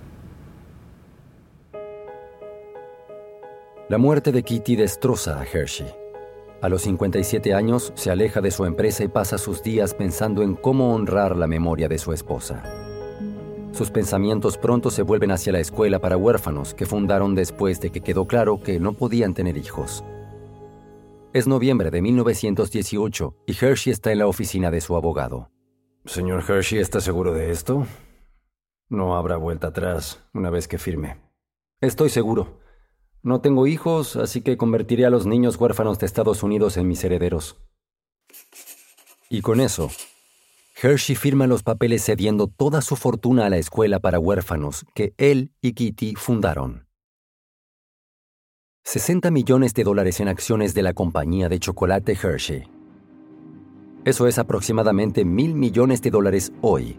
La 3.88 3.98
muerte 3.98 4.32
de 4.32 4.42
Kitty 4.42 4.76
destroza 4.76 5.38
a 5.38 5.44
Hershey. 5.44 5.86
A 6.62 6.70
los 6.70 6.82
57 6.82 7.52
años 7.52 7.92
se 7.94 8.10
aleja 8.10 8.40
de 8.40 8.50
su 8.50 8.64
empresa 8.64 9.04
y 9.04 9.08
pasa 9.08 9.36
sus 9.36 9.62
días 9.62 9.92
pensando 9.92 10.42
en 10.42 10.54
cómo 10.54 10.94
honrar 10.94 11.36
la 11.36 11.46
memoria 11.46 11.86
de 11.86 11.98
su 11.98 12.14
esposa. 12.14 12.83
Sus 13.74 13.90
pensamientos 13.90 14.56
pronto 14.56 14.88
se 14.88 15.02
vuelven 15.02 15.32
hacia 15.32 15.52
la 15.52 15.58
escuela 15.58 15.98
para 15.98 16.16
huérfanos 16.16 16.74
que 16.74 16.86
fundaron 16.86 17.34
después 17.34 17.80
de 17.80 17.90
que 17.90 18.02
quedó 18.02 18.28
claro 18.28 18.62
que 18.62 18.78
no 18.78 18.92
podían 18.92 19.34
tener 19.34 19.56
hijos. 19.56 20.04
Es 21.32 21.48
noviembre 21.48 21.90
de 21.90 22.00
1918 22.00 23.34
y 23.48 23.52
Hershey 23.52 23.92
está 23.92 24.12
en 24.12 24.20
la 24.20 24.28
oficina 24.28 24.70
de 24.70 24.80
su 24.80 24.94
abogado. 24.94 25.50
Señor 26.04 26.44
Hershey, 26.48 26.78
¿está 26.78 27.00
seguro 27.00 27.34
de 27.34 27.50
esto? 27.50 27.84
No 28.88 29.16
habrá 29.16 29.38
vuelta 29.38 29.66
atrás 29.66 30.20
una 30.32 30.50
vez 30.50 30.68
que 30.68 30.78
firme. 30.78 31.16
Estoy 31.80 32.10
seguro. 32.10 32.60
No 33.24 33.40
tengo 33.40 33.66
hijos, 33.66 34.14
así 34.14 34.40
que 34.40 34.56
convertiré 34.56 35.04
a 35.04 35.10
los 35.10 35.26
niños 35.26 35.56
huérfanos 35.56 35.98
de 35.98 36.06
Estados 36.06 36.44
Unidos 36.44 36.76
en 36.76 36.86
mis 36.86 37.02
herederos. 37.02 37.56
Y 39.28 39.40
con 39.40 39.60
eso, 39.60 39.90
Hershey 40.84 41.16
firma 41.16 41.46
los 41.46 41.62
papeles 41.62 42.04
cediendo 42.04 42.46
toda 42.46 42.82
su 42.82 42.94
fortuna 42.96 43.46
a 43.46 43.48
la 43.48 43.56
escuela 43.56 44.00
para 44.00 44.18
huérfanos 44.18 44.84
que 44.94 45.14
él 45.16 45.50
y 45.62 45.72
Kitty 45.72 46.14
fundaron. 46.14 46.86
60 48.84 49.30
millones 49.30 49.72
de 49.72 49.82
dólares 49.82 50.20
en 50.20 50.28
acciones 50.28 50.74
de 50.74 50.82
la 50.82 50.92
compañía 50.92 51.48
de 51.48 51.58
chocolate 51.58 52.12
Hershey. 52.12 52.64
Eso 54.04 54.26
es 54.26 54.38
aproximadamente 54.38 55.24
mil 55.24 55.54
millones 55.54 56.02
de 56.02 56.10
dólares 56.10 56.52
hoy. 56.60 56.98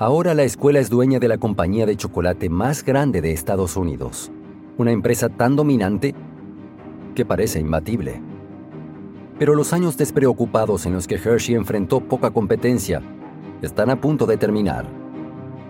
Ahora 0.00 0.34
la 0.34 0.42
escuela 0.42 0.80
es 0.80 0.90
dueña 0.90 1.20
de 1.20 1.28
la 1.28 1.38
compañía 1.38 1.86
de 1.86 1.96
chocolate 1.96 2.48
más 2.48 2.84
grande 2.84 3.20
de 3.20 3.30
Estados 3.30 3.76
Unidos 3.76 4.32
una 4.80 4.92
empresa 4.92 5.28
tan 5.28 5.56
dominante 5.56 6.14
que 7.14 7.26
parece 7.26 7.60
imbatible. 7.60 8.22
Pero 9.40 9.54
los 9.54 9.72
años 9.72 9.96
despreocupados 9.96 10.84
en 10.84 10.92
los 10.92 11.06
que 11.06 11.14
Hershey 11.14 11.54
enfrentó 11.54 12.00
poca 12.00 12.30
competencia 12.30 13.00
están 13.62 13.88
a 13.88 13.98
punto 13.98 14.26
de 14.26 14.36
terminar. 14.36 14.84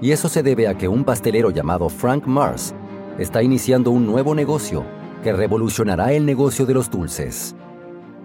Y 0.01 0.11
eso 0.11 0.29
se 0.29 0.43
debe 0.43 0.67
a 0.67 0.77
que 0.77 0.89
un 0.89 1.05
pastelero 1.05 1.53
llamado 1.53 1.89
Frank 1.89 2.27
Mars 2.27 2.75
está 3.17 3.45
iniciando 3.45 3.93
un 3.93 4.07
nuevo 4.07 4.35
negocio, 4.35 4.83
que 5.23 5.33
revolucionará 5.33 6.13
el 6.13 6.27
negocio 6.27 6.67
de 6.67 6.75
los 6.75 6.91
dulces. 6.91 7.55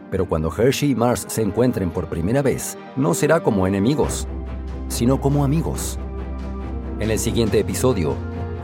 Pero 0.10 0.28
cuando 0.28 0.52
Hershey 0.52 0.90
y 0.90 0.96
Mars 0.96 1.28
se 1.30 1.44
encuentren 1.44 1.92
por 1.92 2.08
primera 2.08 2.42
vez, 2.42 2.76
no 2.96 3.14
será 3.14 3.44
como 3.44 3.68
enemigos, 3.68 4.28
sino 4.88 5.22
como 5.22 5.44
amigos. 5.46 6.00
En 7.00 7.12
el 7.12 7.20
siguiente 7.20 7.60
episodio, 7.60 8.16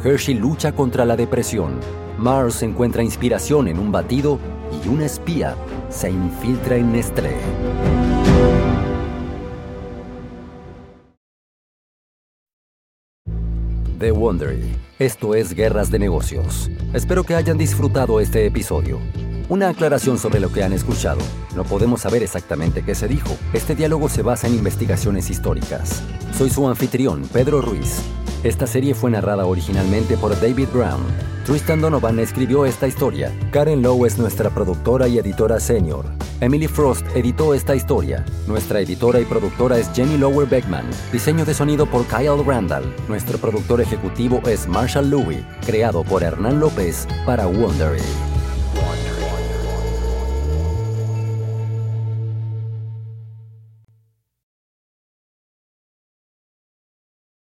Hershey 0.04 0.34
lucha 0.34 0.72
contra 0.72 1.06
la 1.06 1.15
depresión, 1.15 1.74
Mars 2.17 2.63
encuentra 2.63 3.04
inspiración 3.04 3.67
en 3.67 3.78
un 3.78 3.91
batido 3.91 4.39
y 4.84 4.88
una 4.88 5.06
espía 5.06 5.56
se 5.90 6.10
infiltra 6.10 6.76
en 6.76 6.94
Nestlé. 6.94 7.36
The 14.02 14.12
Wondery. 14.12 14.76
Esto 14.98 15.36
es 15.36 15.54
Guerras 15.54 15.92
de 15.92 16.00
Negocios. 16.00 16.72
Espero 16.92 17.24
que 17.24 17.36
hayan 17.36 17.58
disfrutado 17.58 18.20
este 18.20 18.48
episodio. 18.48 19.00
Una 19.48 19.70
aclaración 19.70 20.18
sobre 20.18 20.40
lo 20.40 20.52
que 20.52 20.64
han 20.64 20.74
escuchado. 20.74 21.22
No 21.56 21.66
podemos 21.66 22.02
saber 22.02 22.24
exactamente 22.24 22.84
qué 22.84 22.96
se 22.96 23.08
dijo. 23.08 23.38
Este 23.54 23.76
diálogo 23.76 24.10
se 24.10 24.24
basa 24.24 24.48
en 24.48 24.56
investigaciones 24.56 25.30
históricas. 25.30 26.02
Soy 26.36 26.50
su 26.50 26.68
anfitrión, 26.68 27.28
Pedro 27.32 27.62
Ruiz. 27.62 28.02
Esta 28.44 28.66
serie 28.66 28.96
fue 28.96 29.12
narrada 29.12 29.46
originalmente 29.46 30.18
por 30.18 30.32
David 30.40 30.70
Brown. 30.74 31.04
Tristan 31.46 31.80
Donovan 31.80 32.18
escribió 32.18 32.66
esta 32.66 32.88
historia. 32.88 33.32
Karen 33.52 33.84
Lowe 33.84 34.08
es 34.08 34.18
nuestra 34.18 34.50
productora 34.50 35.08
y 35.08 35.20
editora 35.20 35.60
senior. 35.60 36.06
Emily 36.40 36.68
Frost 36.68 37.06
editó 37.16 37.54
esta 37.54 37.76
historia. 37.76 38.26
Nuestra 38.48 38.80
editora 38.80 39.20
y 39.20 39.26
productora 39.26 39.78
es 39.78 39.92
Jenny 39.94 40.18
Lower 40.18 40.50
Beckman. 40.50 40.90
Diseño 41.12 41.46
de 41.46 41.54
sonido 41.54 41.86
por 41.86 42.04
Kyle 42.08 42.44
Randall. 42.44 42.84
Nuestro 43.08 43.38
productor 43.38 43.80
ejecutivo 43.80 44.42
es 44.48 44.68
Marshall 44.68 45.12
Louie, 45.12 45.46
creado 45.64 46.04
por 46.04 46.24
Hernán 46.24 46.60
López 46.60 47.08
para 47.28 47.46
Wondery. 47.46 48.31